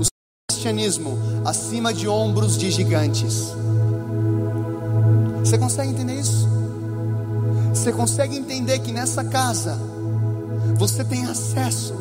o 0.00 0.06
cristianismo 0.50 1.16
acima 1.44 1.92
de 1.92 2.08
ombros 2.08 2.56
de 2.56 2.70
gigantes. 2.70 3.52
Você 5.40 5.58
consegue 5.58 5.90
entender 5.90 6.20
isso? 6.20 6.48
Você 7.70 7.92
consegue 7.92 8.36
entender 8.36 8.80
que 8.80 8.92
nessa 8.92 9.24
casa 9.24 9.78
você 10.76 11.04
tem 11.04 11.24
acesso, 11.26 11.94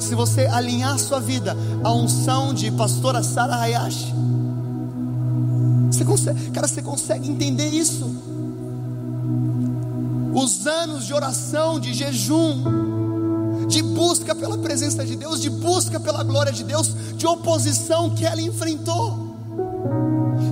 se 0.00 0.14
você 0.14 0.46
alinhar 0.46 0.98
sua 0.98 1.20
vida 1.20 1.56
à 1.84 1.92
unção 1.92 2.52
de 2.52 2.70
pastora 2.72 3.22
Sara 3.22 3.56
Hayashi? 3.56 4.14
Você 5.90 6.04
consegue, 6.04 6.50
cara, 6.50 6.66
você 6.66 6.82
consegue 6.82 7.30
entender 7.30 7.68
isso? 7.68 8.37
Os 10.38 10.66
anos 10.66 11.06
de 11.06 11.12
oração, 11.12 11.80
de 11.80 11.92
jejum, 11.92 13.66
de 13.66 13.82
busca 13.82 14.34
pela 14.34 14.56
presença 14.56 15.04
de 15.04 15.16
Deus, 15.16 15.40
de 15.40 15.50
busca 15.50 15.98
pela 15.98 16.22
glória 16.22 16.52
de 16.52 16.62
Deus, 16.62 16.94
de 17.16 17.26
oposição 17.26 18.14
que 18.14 18.24
ela 18.24 18.40
enfrentou. 18.40 19.36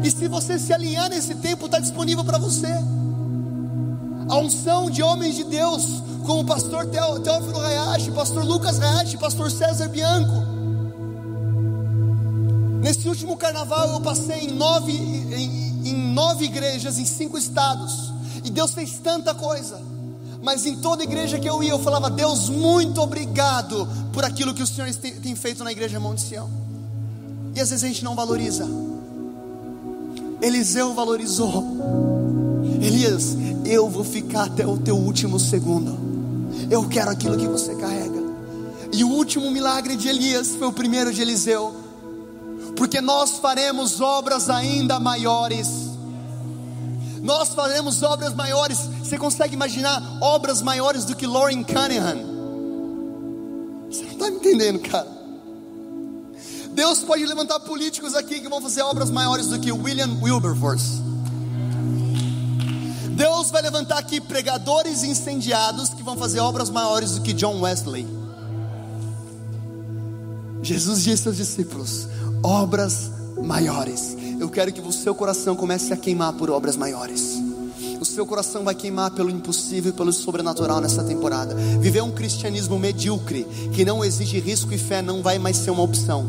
E 0.03 0.11
se 0.11 0.28
você 0.28 0.59
se 0.59 0.72
alinhar 0.72 1.09
nesse 1.09 1.37
tempo, 1.37 1.66
está 1.66 1.78
disponível 1.78 2.24
para 2.24 2.39
você. 2.39 2.72
A 4.28 4.37
unção 4.39 4.91
de 4.91 5.03
homens 5.03 5.37
de 5.37 5.45
Deus, 5.45 6.03
como 6.24 6.41
o 6.41 6.45
pastor 6.45 6.87
Teófilo 6.87 7.61
Hayashi, 7.61 8.11
pastor 8.11 8.45
Lucas 8.45 8.80
Hayashi, 8.80 9.16
pastor 9.16 9.51
César 9.51 9.89
Bianco. 9.89 10.45
Nesse 12.82 13.09
último 13.09 13.37
carnaval 13.37 13.91
eu 13.91 14.01
passei 14.01 14.47
em 14.47 14.53
nove, 14.53 14.93
em, 14.93 15.89
em 15.89 16.12
nove 16.12 16.45
igrejas, 16.45 16.99
em 16.99 17.05
cinco 17.05 17.39
estados. 17.39 18.16
E 18.47 18.51
Deus 18.51 18.72
fez 18.72 19.01
tanta 19.03 19.34
coisa. 19.34 19.80
Mas 20.40 20.64
em 20.64 20.76
toda 20.76 21.03
igreja 21.03 21.36
que 21.36 21.49
eu 21.49 21.61
ia, 21.64 21.70
eu 21.70 21.80
falava: 21.80 22.09
Deus, 22.09 22.49
muito 22.49 23.01
obrigado 23.01 23.88
por 24.12 24.24
aquilo 24.24 24.55
que 24.55 24.62
o 24.62 24.66
Senhor 24.66 24.88
tem 24.94 25.34
feito 25.34 25.64
na 25.64 25.72
igreja 25.72 25.99
Monte 25.99 26.20
Sião. 26.20 26.49
E 27.57 27.61
às 27.61 27.70
vezes 27.70 27.82
a 27.82 27.88
gente 27.88 28.05
não 28.05 28.14
valoriza. 28.14 28.64
Eliseu 30.40 30.94
valorizou. 30.94 31.64
Elias, 32.80 33.36
eu 33.64 33.90
vou 33.90 34.05
ficar 34.05 34.44
até 34.44 34.64
o 34.64 34.78
teu 34.78 34.97
último 34.97 35.40
segundo. 35.40 35.99
Eu 36.70 36.88
quero 36.88 37.11
aquilo 37.11 37.36
que 37.36 37.49
você 37.49 37.74
carrega. 37.74 38.22
E 38.92 39.03
o 39.03 39.09
último 39.09 39.51
milagre 39.51 39.97
de 39.97 40.09
Elias 40.09 40.55
foi 40.55 40.68
o 40.68 40.72
primeiro 40.72 41.12
de 41.12 41.20
Eliseu. 41.20 41.74
Porque 42.76 43.01
nós 43.01 43.38
faremos 43.38 44.01
obras 44.01 44.49
ainda 44.49 45.01
maiores 45.01 45.86
nós 47.27 47.49
faremos 47.49 48.03
obras 48.05 48.33
maiores. 48.33 48.79
Você 49.03 49.18
consegue 49.18 49.55
imaginar 49.55 50.01
obras 50.22 50.62
maiores 50.62 51.05
do 51.05 51.16
que 51.16 51.27
Lauren 51.27 51.64
Cunningham? 51.64 52.37
Você 53.91 54.05
não 54.05 54.12
está 54.12 54.31
me 54.31 54.37
entendendo, 54.37 54.79
cara. 54.79 55.09
Deus 56.70 57.01
pode 57.01 57.27
levantar 57.27 57.59
políticos 57.61 58.14
aqui 58.14 58.41
que 58.41 58.49
vão 58.49 58.61
fazer 58.61 58.83
obras 58.83 59.11
maiores 59.11 59.49
do 59.49 59.59
que 59.59 59.72
William 59.72 60.18
Wilberforce. 60.22 61.03
Deus 63.11 63.51
vai 63.51 63.62
levantar 63.62 63.99
aqui 63.99 64.20
pregadores 64.20 65.03
incendiados 65.03 65.89
que 65.89 66.03
vão 66.03 66.16
fazer 66.16 66.39
obras 66.39 66.70
maiores 66.70 67.12
do 67.12 67.22
que 67.22 67.33
John 67.33 67.61
Wesley. 67.61 68.07
Jesus 70.62 71.03
disse 71.03 71.27
aos 71.27 71.37
discípulos: 71.37 72.07
obras 72.43 73.11
maiores. 73.43 74.16
Eu 74.39 74.49
quero 74.49 74.72
que 74.72 74.80
o 74.80 74.93
seu 74.93 75.14
coração 75.14 75.57
comece 75.57 75.93
a 75.93 75.97
queimar 75.97 76.32
por 76.34 76.51
obras 76.51 76.76
maiores. 76.76 77.43
O 78.01 78.05
seu 78.05 78.26
coração 78.26 78.64
vai 78.64 78.74
queimar 78.74 79.11
pelo 79.11 79.30
impossível 79.30 79.91
e 79.91 79.95
pelo 79.95 80.12
sobrenatural 80.12 80.80
nessa 80.80 81.03
temporada. 81.03 81.55
Viver 81.55 82.03
um 82.03 82.11
cristianismo 82.11 82.78
medíocre, 82.78 83.45
que 83.72 83.84
não 83.84 84.05
exige 84.05 84.39
risco 84.39 84.72
e 84.74 84.78
fé, 84.78 85.01
não 85.01 85.22
vai 85.22 85.39
mais 85.39 85.57
ser 85.57 85.70
uma 85.70 85.82
opção. 85.82 86.26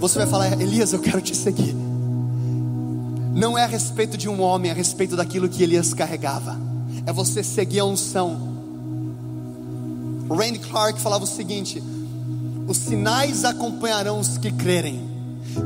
Você 0.00 0.18
vai 0.18 0.26
falar, 0.26 0.60
Elias, 0.60 0.92
eu 0.92 0.98
quero 0.98 1.20
te 1.20 1.36
seguir. 1.36 1.74
Não 3.34 3.56
é 3.56 3.64
a 3.64 3.68
respeito 3.68 4.16
de 4.16 4.28
um 4.28 4.40
homem, 4.40 4.70
é 4.70 4.74
a 4.74 4.76
respeito 4.76 5.16
daquilo 5.16 5.48
que 5.48 5.62
Elias 5.62 5.94
carregava. 5.94 6.58
É 7.06 7.12
você 7.12 7.42
seguir 7.42 7.80
a 7.80 7.84
unção. 7.84 8.52
Randy 10.28 10.58
Clark 10.58 11.00
falava 11.00 11.24
o 11.24 11.26
seguinte: 11.26 11.82
os 12.66 12.76
sinais 12.76 13.44
acompanharão 13.44 14.18
os 14.18 14.36
que 14.38 14.50
crerem. 14.50 15.11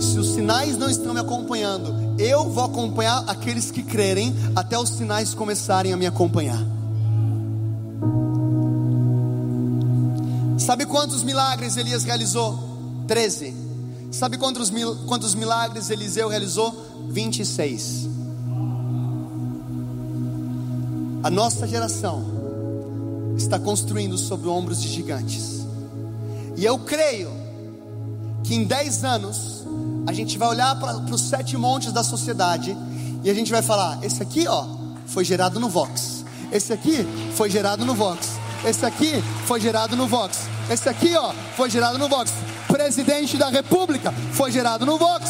Se 0.00 0.18
os 0.18 0.34
sinais 0.34 0.76
não 0.76 0.90
estão 0.90 1.14
me 1.14 1.20
acompanhando, 1.20 2.20
eu 2.20 2.48
vou 2.50 2.64
acompanhar 2.64 3.24
aqueles 3.26 3.70
que 3.70 3.82
crerem 3.82 4.34
até 4.54 4.78
os 4.78 4.90
sinais 4.90 5.34
começarem 5.34 5.92
a 5.92 5.96
me 5.96 6.06
acompanhar. 6.06 6.62
Sabe 10.58 10.84
quantos 10.86 11.22
milagres 11.22 11.76
Elias 11.76 12.04
realizou? 12.04 12.58
Treze. 13.06 13.54
Sabe 14.10 14.38
quantos, 14.38 14.70
mil, 14.70 14.96
quantos 15.06 15.34
milagres 15.34 15.90
Eliseu 15.90 16.28
realizou? 16.28 16.74
26. 17.08 18.08
A 21.22 21.30
nossa 21.30 21.66
geração 21.66 22.24
está 23.36 23.58
construindo 23.58 24.16
sobre 24.16 24.48
ombros 24.48 24.80
de 24.80 24.88
gigantes. 24.88 25.66
E 26.56 26.64
eu 26.64 26.78
creio 26.78 27.30
que 28.42 28.54
em 28.54 28.64
10 28.64 29.04
anos 29.04 29.55
a 30.06 30.12
gente 30.12 30.38
vai 30.38 30.48
olhar 30.48 30.74
para 30.76 30.96
os 30.96 31.20
sete 31.20 31.56
montes 31.56 31.92
da 31.92 32.04
sociedade 32.04 32.76
e 33.24 33.30
a 33.30 33.34
gente 33.34 33.50
vai 33.50 33.62
falar: 33.62 33.98
esse 34.02 34.22
aqui, 34.22 34.46
ó, 34.46 34.64
foi 35.06 35.24
gerado 35.24 35.58
no 35.58 35.68
Vox. 35.68 36.24
Esse 36.52 36.72
aqui 36.72 37.06
foi 37.34 37.50
gerado 37.50 37.84
no 37.84 37.94
Vox. 37.94 38.38
Esse 38.64 38.86
aqui 38.86 39.22
foi 39.46 39.60
gerado 39.60 39.96
no 39.96 40.06
Vox. 40.06 40.48
Esse 40.70 40.88
aqui, 40.88 41.14
ó, 41.16 41.32
foi 41.56 41.68
gerado 41.68 41.98
no 41.98 42.08
Vox. 42.08 42.32
Presidente 42.68 43.36
da 43.36 43.48
República 43.48 44.12
foi 44.32 44.50
gerado 44.52 44.86
no 44.86 44.96
Vox. 44.96 45.28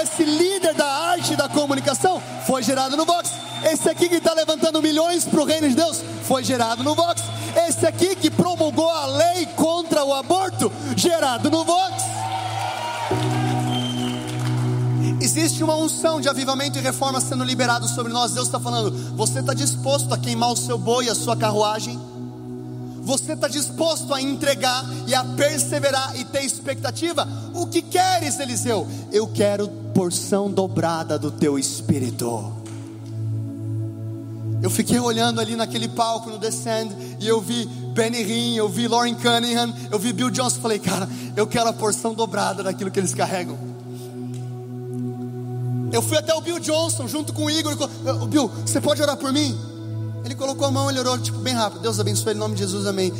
Esse 0.00 0.24
líder 0.24 0.74
da 0.74 0.86
arte 0.86 1.36
da 1.36 1.48
comunicação 1.48 2.22
foi 2.46 2.62
gerado 2.62 2.96
no 2.96 3.04
Vox. 3.04 3.30
Esse 3.64 3.88
aqui 3.88 4.08
que 4.08 4.16
está 4.16 4.32
levantando 4.32 4.80
milhões 4.80 5.24
para 5.24 5.40
o 5.40 5.44
reino 5.44 5.68
de 5.68 5.74
Deus 5.74 6.02
foi 6.24 6.42
gerado 6.42 6.82
no 6.82 6.94
Vox. 6.94 7.22
Esse 7.68 7.86
aqui 7.86 8.16
que 8.16 8.30
promulgou 8.30 8.90
a 8.90 9.06
lei 9.06 9.46
contra 9.54 10.04
o 10.04 10.14
aborto, 10.14 10.72
gerado 10.96 11.50
no 11.50 11.64
Vox. 11.64 12.02
Existe 15.22 15.62
uma 15.62 15.76
unção 15.76 16.20
de 16.20 16.28
avivamento 16.28 16.78
e 16.78 16.82
reforma 16.82 17.20
sendo 17.20 17.44
liberado 17.44 17.86
sobre 17.86 18.12
nós. 18.12 18.32
Deus 18.32 18.48
está 18.48 18.58
falando: 18.58 18.90
você 19.14 19.38
está 19.38 19.54
disposto 19.54 20.12
a 20.12 20.18
queimar 20.18 20.50
o 20.50 20.56
seu 20.56 20.76
boi, 20.76 21.08
a 21.08 21.14
sua 21.14 21.36
carruagem? 21.36 21.96
Você 23.02 23.34
está 23.34 23.46
disposto 23.46 24.12
a 24.12 24.20
entregar 24.20 24.84
e 25.06 25.14
a 25.14 25.22
perseverar 25.22 26.18
e 26.18 26.24
ter 26.24 26.44
expectativa? 26.44 27.28
O 27.54 27.68
que 27.68 27.82
queres, 27.82 28.40
Eliseu? 28.40 28.88
Eu 29.12 29.28
quero 29.28 29.68
porção 29.94 30.50
dobrada 30.50 31.16
do 31.16 31.30
teu 31.30 31.56
espírito. 31.56 32.52
Eu 34.60 34.70
fiquei 34.70 34.98
olhando 34.98 35.40
ali 35.40 35.54
naquele 35.54 35.88
palco 35.88 36.30
no 36.30 36.38
Descend 36.38 36.92
e 37.20 37.28
eu 37.28 37.40
vi 37.40 37.66
Benny 37.94 38.22
Hinn, 38.22 38.56
eu 38.56 38.68
vi 38.68 38.88
Lauren 38.88 39.14
Cunningham, 39.14 39.72
eu 39.88 40.00
vi 40.00 40.12
Bill 40.12 40.30
Johnson. 40.30 40.60
Falei, 40.60 40.80
cara, 40.80 41.08
eu 41.36 41.46
quero 41.46 41.68
a 41.68 41.72
porção 41.72 42.12
dobrada 42.12 42.64
daquilo 42.64 42.90
que 42.90 42.98
eles 42.98 43.14
carregam. 43.14 43.71
Eu 45.92 46.00
fui 46.00 46.16
até 46.16 46.34
o 46.34 46.40
Bill 46.40 46.58
Johnson 46.58 47.06
junto 47.06 47.32
com 47.32 47.44
o 47.44 47.50
Igor. 47.50 47.76
O 48.22 48.26
Bill, 48.26 48.48
você 48.48 48.80
pode 48.80 49.02
orar 49.02 49.16
por 49.16 49.32
mim? 49.32 49.58
Ele 50.24 50.34
colocou 50.34 50.66
a 50.66 50.70
mão, 50.70 50.88
ele 50.88 50.98
orou 50.98 51.18
tipo 51.18 51.38
bem 51.38 51.52
rápido. 51.54 51.82
Deus 51.82 52.00
abençoe 52.00 52.32
em 52.32 52.36
nome 52.36 52.54
de 52.54 52.60
Jesus, 52.60 52.86
amém. 52.86 53.12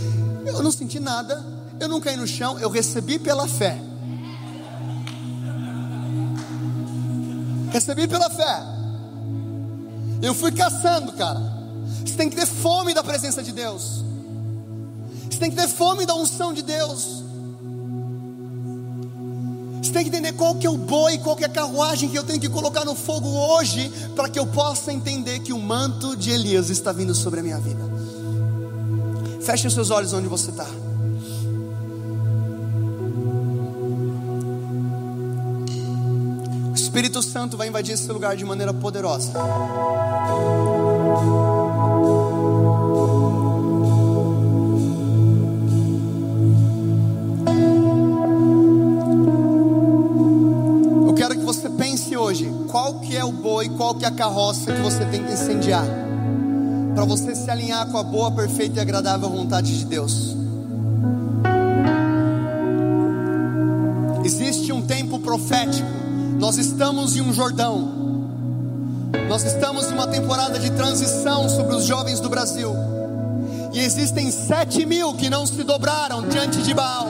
Eu 0.46 0.62
não 0.62 0.72
senti 0.72 0.98
nada, 0.98 1.44
eu 1.78 1.88
não 1.88 2.00
caí 2.00 2.16
no 2.16 2.26
chão, 2.26 2.58
eu 2.58 2.70
recebi 2.70 3.18
pela 3.18 3.46
fé. 3.46 3.78
Recebi 7.70 8.08
pela 8.08 8.30
fé. 8.30 8.62
Eu 10.22 10.34
fui 10.34 10.52
caçando, 10.52 11.12
cara. 11.12 11.40
Você 12.04 12.14
tem 12.14 12.30
que 12.30 12.36
ter 12.36 12.46
fome 12.46 12.94
da 12.94 13.02
presença 13.02 13.42
de 13.42 13.52
Deus. 13.52 14.02
Você 15.30 15.38
tem 15.38 15.50
que 15.50 15.56
ter 15.56 15.68
fome 15.68 16.06
da 16.06 16.14
unção 16.14 16.52
de 16.52 16.62
Deus. 16.62 17.22
Você 19.82 19.90
tem 19.90 20.04
que 20.04 20.10
entender 20.10 20.32
qual 20.34 20.54
que 20.54 20.64
é 20.64 20.70
o 20.70 20.76
boi, 20.76 21.18
qual 21.18 21.34
que 21.34 21.42
é 21.42 21.46
a 21.46 21.50
carruagem 21.50 22.08
que 22.08 22.16
eu 22.16 22.22
tenho 22.22 22.38
que 22.38 22.48
colocar 22.48 22.84
no 22.84 22.94
fogo 22.94 23.28
hoje, 23.28 23.90
para 24.14 24.28
que 24.28 24.38
eu 24.38 24.46
possa 24.46 24.92
entender 24.92 25.40
que 25.40 25.52
o 25.52 25.58
manto 25.58 26.16
de 26.16 26.30
Elias 26.30 26.70
está 26.70 26.92
vindo 26.92 27.12
sobre 27.12 27.40
a 27.40 27.42
minha 27.42 27.58
vida. 27.58 27.82
Feche 29.42 29.66
os 29.66 29.74
seus 29.74 29.90
olhos 29.90 30.12
onde 30.12 30.28
você 30.28 30.50
está. 30.50 30.68
O 36.70 36.74
Espírito 36.74 37.20
Santo 37.20 37.56
vai 37.56 37.66
invadir 37.66 37.94
esse 37.94 38.10
lugar 38.12 38.36
de 38.36 38.44
maneira 38.44 38.72
poderosa. 38.72 39.32
Hoje 52.32 52.50
qual 52.70 52.94
que 53.00 53.14
é 53.14 53.22
o 53.22 53.30
boi, 53.30 53.68
qual 53.68 53.94
que 53.94 54.06
é 54.06 54.08
a 54.08 54.10
carroça 54.10 54.72
que 54.72 54.80
você 54.80 55.04
tem 55.04 55.22
que 55.22 55.32
incendiar, 55.32 55.84
para 56.94 57.04
você 57.04 57.34
se 57.34 57.50
alinhar 57.50 57.86
com 57.88 57.98
a 57.98 58.02
boa, 58.02 58.32
perfeita 58.32 58.78
e 58.78 58.80
agradável 58.80 59.28
vontade 59.28 59.78
de 59.78 59.84
Deus. 59.84 60.34
Existe 64.24 64.72
um 64.72 64.80
tempo 64.80 65.18
profético, 65.18 65.86
nós 66.38 66.56
estamos 66.56 67.16
em 67.16 67.20
um 67.20 67.34
Jordão, 67.34 67.92
nós 69.28 69.44
estamos 69.44 69.90
em 69.90 69.92
uma 69.92 70.06
temporada 70.06 70.58
de 70.58 70.70
transição 70.70 71.50
sobre 71.50 71.74
os 71.74 71.84
jovens 71.84 72.18
do 72.18 72.30
Brasil, 72.30 72.74
e 73.74 73.80
existem 73.80 74.30
sete 74.30 74.86
mil 74.86 75.12
que 75.14 75.28
não 75.28 75.44
se 75.46 75.62
dobraram 75.64 76.26
diante 76.28 76.62
de 76.62 76.72
Baal. 76.72 77.08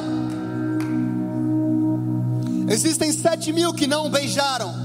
Existem 2.69 3.13
sete 3.13 3.53
mil 3.53 3.73
que 3.73 3.87
não 3.87 4.11
beijaram. 4.11 4.82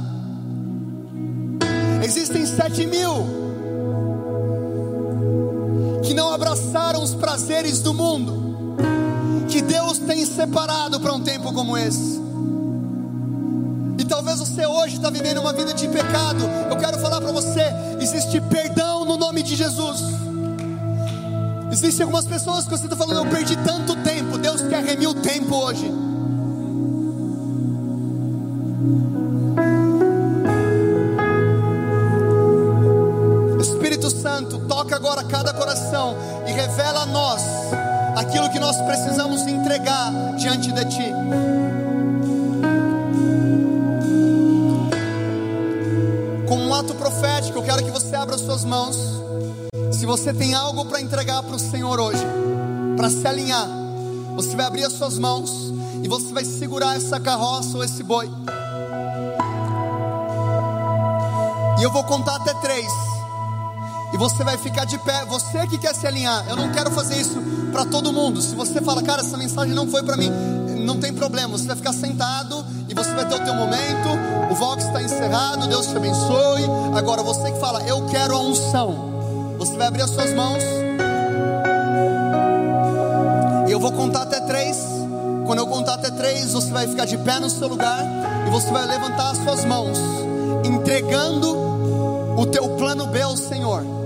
Existem 2.04 2.45
sete 2.45 2.86
mil 2.86 3.48
que 6.04 6.14
não 6.14 6.32
abraçaram 6.32 7.04
os 7.04 7.14
prazeres 7.14 7.82
do 7.82 7.93
mundo, 7.93 8.78
que 9.50 9.62
Deus 9.62 9.98
tem 9.98 10.26
separado 10.26 11.00
para 11.00 11.14
um 11.14 11.22
tempo 11.22 11.52
como 11.52 11.78
esse. 11.78 12.22
E 13.98 14.06
talvez 14.06 14.39
você 14.39 14.66
hoje 14.66 14.95
está 14.95 15.10
vivendo 15.10 15.39
uma 15.39 15.52
vida 15.52 15.74
de 15.74 15.88
pecado. 15.88 16.43
Eu 16.70 16.78
quero 16.78 16.98
falar 17.00 17.20
para 17.20 17.32
você: 17.32 17.64
existe 18.00 18.39
perdão 18.41 19.04
no 19.04 19.18
nome 19.18 19.43
de 19.43 19.56
Jesus. 19.56 20.02
Existem 21.72 22.04
algumas 22.04 22.26
pessoas 22.26 22.64
que 22.64 22.72
você 22.72 22.86
está 22.86 22.95
falando, 22.95 23.26
eu 23.26 23.32
perdi 23.32 23.56
tanto 23.58 23.95
tempo. 23.98 24.38
Deus 24.38 24.62
quer 24.62 24.84
remir 24.84 25.10
o 25.10 25.14
tempo 25.14 25.56
hoje. 25.56 25.91
Agora 34.97 35.24
cada 35.24 35.53
coração 35.53 36.18
e 36.47 36.51
revela 36.51 37.01
a 37.01 37.05
nós 37.05 37.41
aquilo 38.16 38.49
que 38.49 38.60
nós 38.60 38.76
precisamos 38.82 39.43
entregar 39.43 40.12
diante 40.36 40.72
de 40.72 40.86
Ti. 40.86 41.14
Como 46.47 46.64
um 46.64 46.74
ato 46.74 46.95
profético, 46.95 47.60
eu 47.60 47.64
quero 47.64 47.86
que 47.86 47.91
você 47.91 48.16
abra 48.16 48.38
suas 48.38 48.66
mãos. 48.66 48.97
Se 49.91 50.05
você 50.05 50.34
tem 50.34 50.55
algo 50.55 50.86
para 50.86 50.99
entregar 50.99 51.43
para 51.43 51.55
o 51.55 51.60
Senhor 51.60 51.99
hoje, 51.99 52.26
para 52.95 53.10
se 53.10 53.26
alinhar, 53.28 53.68
você 54.36 54.55
vai 54.55 54.66
abrir 54.66 54.84
as 54.84 54.93
suas 54.93 55.20
mãos 55.20 55.72
e 56.03 56.08
você 56.08 56.34
vai 56.34 56.43
segurar 56.43 56.97
essa 56.97 57.20
carroça 57.20 57.78
ou 57.78 57.84
esse 57.84 58.01
boi. 58.03 58.30
E 61.80 61.84
eu 61.84 61.91
vou 61.91 62.03
contar 62.03 62.38
até 62.38 62.53
três. 62.55 63.16
E 64.14 64.18
você 64.18 64.43
vai 64.43 64.58
ficar 64.58 64.86
de 64.86 64.97
pé, 64.99 65.26
você 65.26 65.68
que 65.68 65.78
quer 65.78 65.93
se 65.93 66.08
alinhar. 66.08 66.45
Eu 66.47 66.55
não 66.55 66.72
quero 66.72 66.89
fazer 66.91 67.20
isso 67.20 67.41
para 67.72 67.86
todo 67.86 68.14
mundo. 68.14 68.41
Se 68.41 68.55
você 68.55 68.82
fala, 68.82 69.03
cara, 69.03 69.22
essa 69.22 69.38
mensagem 69.38 69.74
não 69.74 69.88
foi 69.88 70.01
para 70.03 70.16
mim, 70.16 70.30
não 70.86 70.99
tem 70.99 71.14
problema. 71.14 71.58
Você 71.58 71.68
vai 71.68 71.76
ficar 71.76 71.93
sentado 71.93 72.66
e 72.88 72.93
você 72.93 73.12
vai 73.14 73.28
ter 73.28 73.36
o 73.36 73.43
teu 73.43 73.53
momento. 73.53 74.10
O 74.49 74.55
Vox 74.55 74.86
está 74.86 75.01
encerrado, 75.01 75.68
Deus 75.68 75.88
te 75.88 75.97
abençoe. 75.97 76.64
Agora 76.95 77.22
você 77.22 77.51
que 77.51 77.60
fala, 77.60 77.84
eu 77.84 78.05
quero 78.08 78.36
a 78.36 78.39
unção. 78.39 79.55
Você 79.60 79.76
vai 79.76 79.88
abrir 79.88 80.03
as 80.03 80.10
suas 80.10 80.34
mãos. 80.34 80.64
E 83.68 83.72
eu 83.72 83.80
vou 83.80 83.91
contar 83.91 84.24
até 84.24 84.39
três. 84.39 84.78
Quando 85.45 85.60
eu 85.60 85.68
contar 85.68 85.95
até 85.95 86.10
três, 86.12 86.53
você 86.53 86.72
vai 86.72 86.88
ficar 86.88 87.05
de 87.05 87.18
pé 87.18 87.39
no 87.39 87.49
seu 87.49 87.68
lugar 87.68 88.03
e 88.47 88.49
você 88.49 88.70
vai 88.72 88.86
levantar 88.86 89.32
as 89.32 89.38
suas 89.38 89.64
mãos, 89.66 89.97
entregando 90.64 91.68
o 92.38 92.45
teu 92.45 92.70
plano 92.76 93.08
B 93.08 93.22
ao 93.22 93.36
Senhor. 93.36 93.97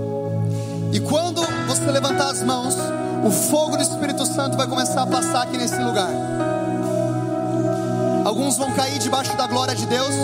E 0.92 1.00
quando 1.00 1.40
você 1.66 1.90
levantar 1.90 2.30
as 2.30 2.42
mãos, 2.42 2.76
o 3.24 3.30
fogo 3.30 3.78
do 3.78 3.82
Espírito 3.82 4.26
Santo 4.26 4.58
vai 4.58 4.66
começar 4.66 5.02
a 5.02 5.06
passar 5.06 5.42
aqui 5.42 5.56
nesse 5.56 5.80
lugar. 5.80 6.10
Alguns 8.26 8.58
vão 8.58 8.70
cair 8.72 8.98
debaixo 8.98 9.34
da 9.34 9.46
glória 9.46 9.74
de 9.74 9.86
Deus. 9.86 10.14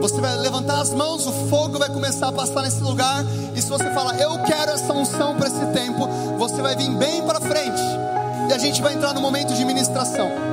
Você 0.00 0.20
vai 0.22 0.36
levantar 0.38 0.80
as 0.80 0.94
mãos, 0.94 1.26
o 1.26 1.32
fogo 1.48 1.78
vai 1.78 1.90
começar 1.90 2.28
a 2.28 2.32
passar 2.32 2.62
nesse 2.62 2.80
lugar. 2.80 3.24
E 3.54 3.60
se 3.60 3.68
você 3.68 3.90
falar, 3.90 4.18
eu 4.18 4.38
quero 4.44 4.70
essa 4.70 4.92
unção 4.94 5.36
para 5.36 5.48
esse 5.48 5.66
tempo, 5.66 6.08
você 6.38 6.62
vai 6.62 6.74
vir 6.74 6.90
bem 6.92 7.22
para 7.22 7.40
frente. 7.40 7.82
E 8.48 8.54
a 8.54 8.58
gente 8.58 8.80
vai 8.80 8.94
entrar 8.94 9.12
no 9.12 9.20
momento 9.20 9.52
de 9.52 9.64
ministração. 9.66 10.47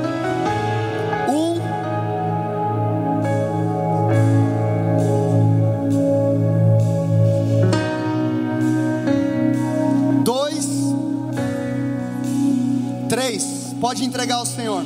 Pode 13.96 14.08
entregar 14.08 14.36
ao 14.36 14.46
Senhor. 14.46 14.84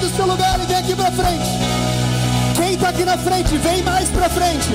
Do 0.00 0.08
seu 0.16 0.26
lugar 0.26 0.58
e 0.60 0.66
vem 0.66 0.76
aqui 0.76 0.96
para 0.96 1.12
frente. 1.12 1.50
Quem 2.56 2.72
está 2.74 2.88
aqui 2.88 3.04
na 3.04 3.18
frente, 3.18 3.56
vem 3.58 3.82
mais 3.82 4.08
para 4.08 4.28
frente. 4.30 4.68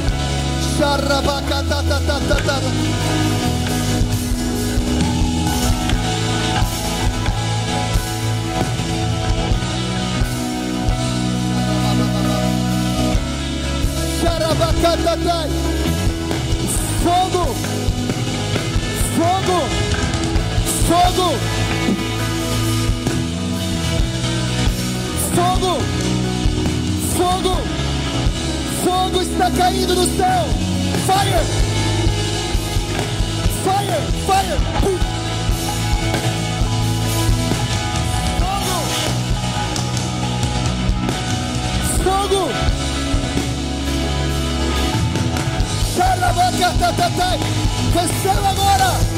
Fogo! 17.04 17.56
Fogo! 19.16 19.60
Fogo! 20.88 21.55
Está 29.36 29.52
caindo 29.52 29.94
do 29.94 30.06
céu! 30.16 30.46
Fire! 31.06 31.44
Fire! 33.66 34.00
Fire! 34.26 34.58
Fogo! 38.40 38.78
Fogo! 42.04 42.44
Receba 47.94 48.50
agora. 48.50 49.15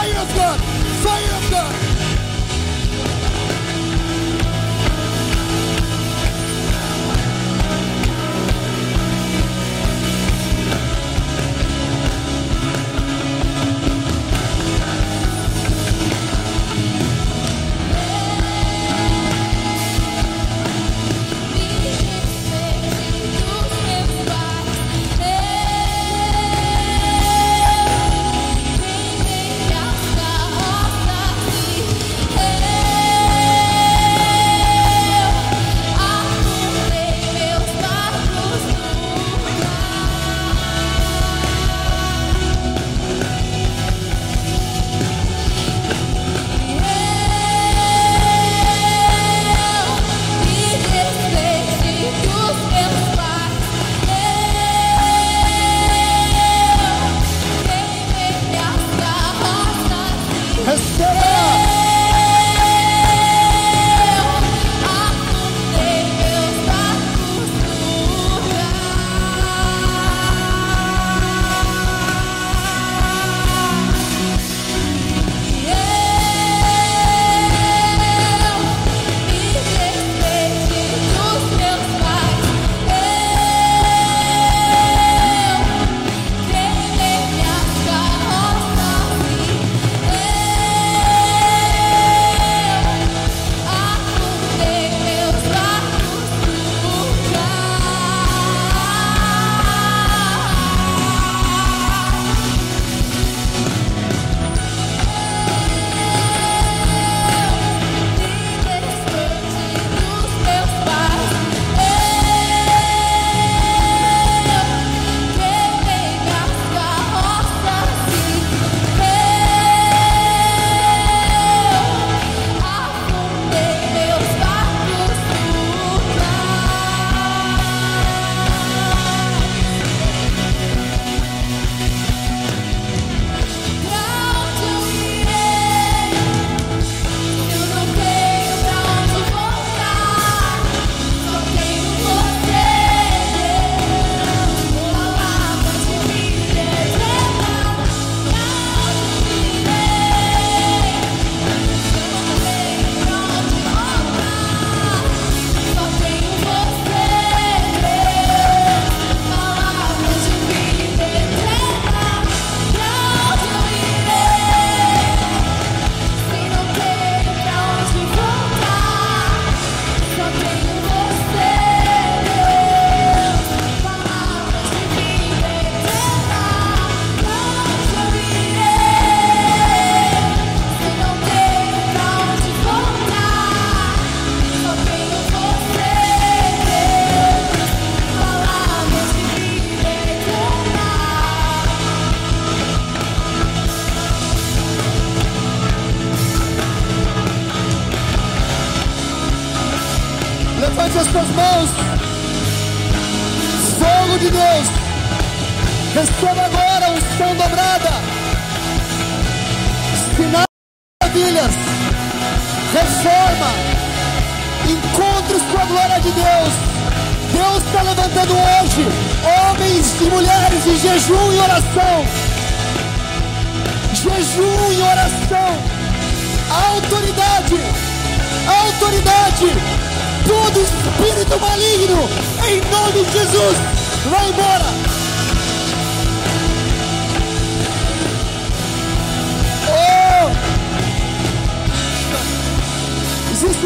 Fire 0.00 0.16
of 0.16 0.34
God! 0.34 0.60
Fire 0.60 0.69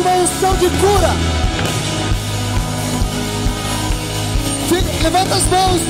Uma 0.05 0.17
unção 0.17 0.55
de 0.57 0.69
cura. 0.69 1.09
Fica, 4.69 5.03
levanta 5.03 5.35
as 5.35 5.45
mãos. 5.45 5.81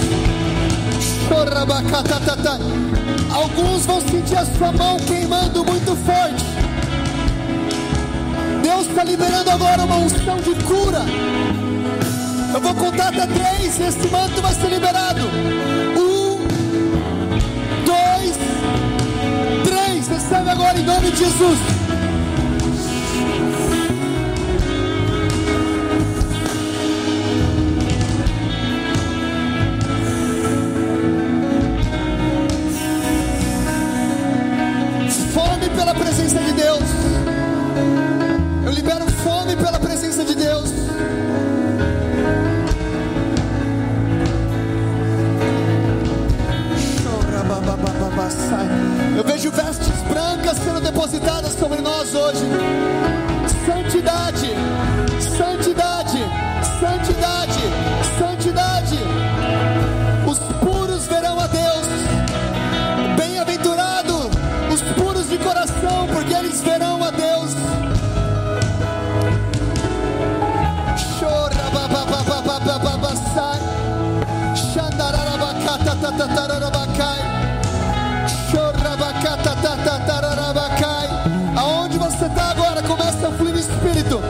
Alguns 3.33 3.85
vão 3.87 4.01
sentir 4.01 4.37
a 4.37 4.47
sua 4.47 4.71
mão 4.71 4.97
queimando 4.99 5.65
muito 5.65 5.97
forte. 6.05 6.45
Deus 8.63 8.87
está 8.87 9.03
liberando 9.03 9.51
agora 9.51 9.83
uma 9.83 9.97
unção 9.97 10.37
de 10.37 10.55
cura. 10.63 11.03
Eu 12.55 12.61
vou 12.61 12.75
contar 12.75 13.09
até 13.09 13.27
três 13.27 13.81
esse 13.81 14.09
manto 14.09 14.41
vai 14.41 14.55
ser 14.55 14.69
liberado. 14.69 15.23
Um, 15.99 16.39
dois, 17.85 18.37
três. 19.65 20.07
Recebe 20.07 20.51
agora 20.51 20.79
em 20.79 20.85
nome 20.85 21.11
de 21.11 21.17
Jesus. 21.17 21.84
Hoje. 52.13 52.45
Santidade, 53.65 54.51
santidade, 55.21 56.19
santidade, 56.81 57.61
santidade. 58.19 58.99
Os 60.27 60.39
puros 60.59 61.07
verão 61.07 61.39
a 61.41 61.47
Deus. 61.47 61.87
Bem-aventurado 63.17 64.29
os 64.73 64.83
puros 64.99 65.29
de 65.29 65.39
coração, 65.39 66.09
porque 66.13 66.35
eles 66.35 66.61
verão 66.61 67.03
a 67.03 67.11
Deus. 67.11 67.55
Chora, 71.19 71.71
bababababababasai. 71.73 73.61
Xandararabacata, 74.57 75.97
tatararabacai. 75.97 76.54
Você 82.19 82.27
está 82.27 82.51
agora? 82.51 82.81
Começa 82.83 83.29
a 83.29 83.33
fluir 83.33 83.53
no 83.53 83.59
Espírito. 83.59 84.24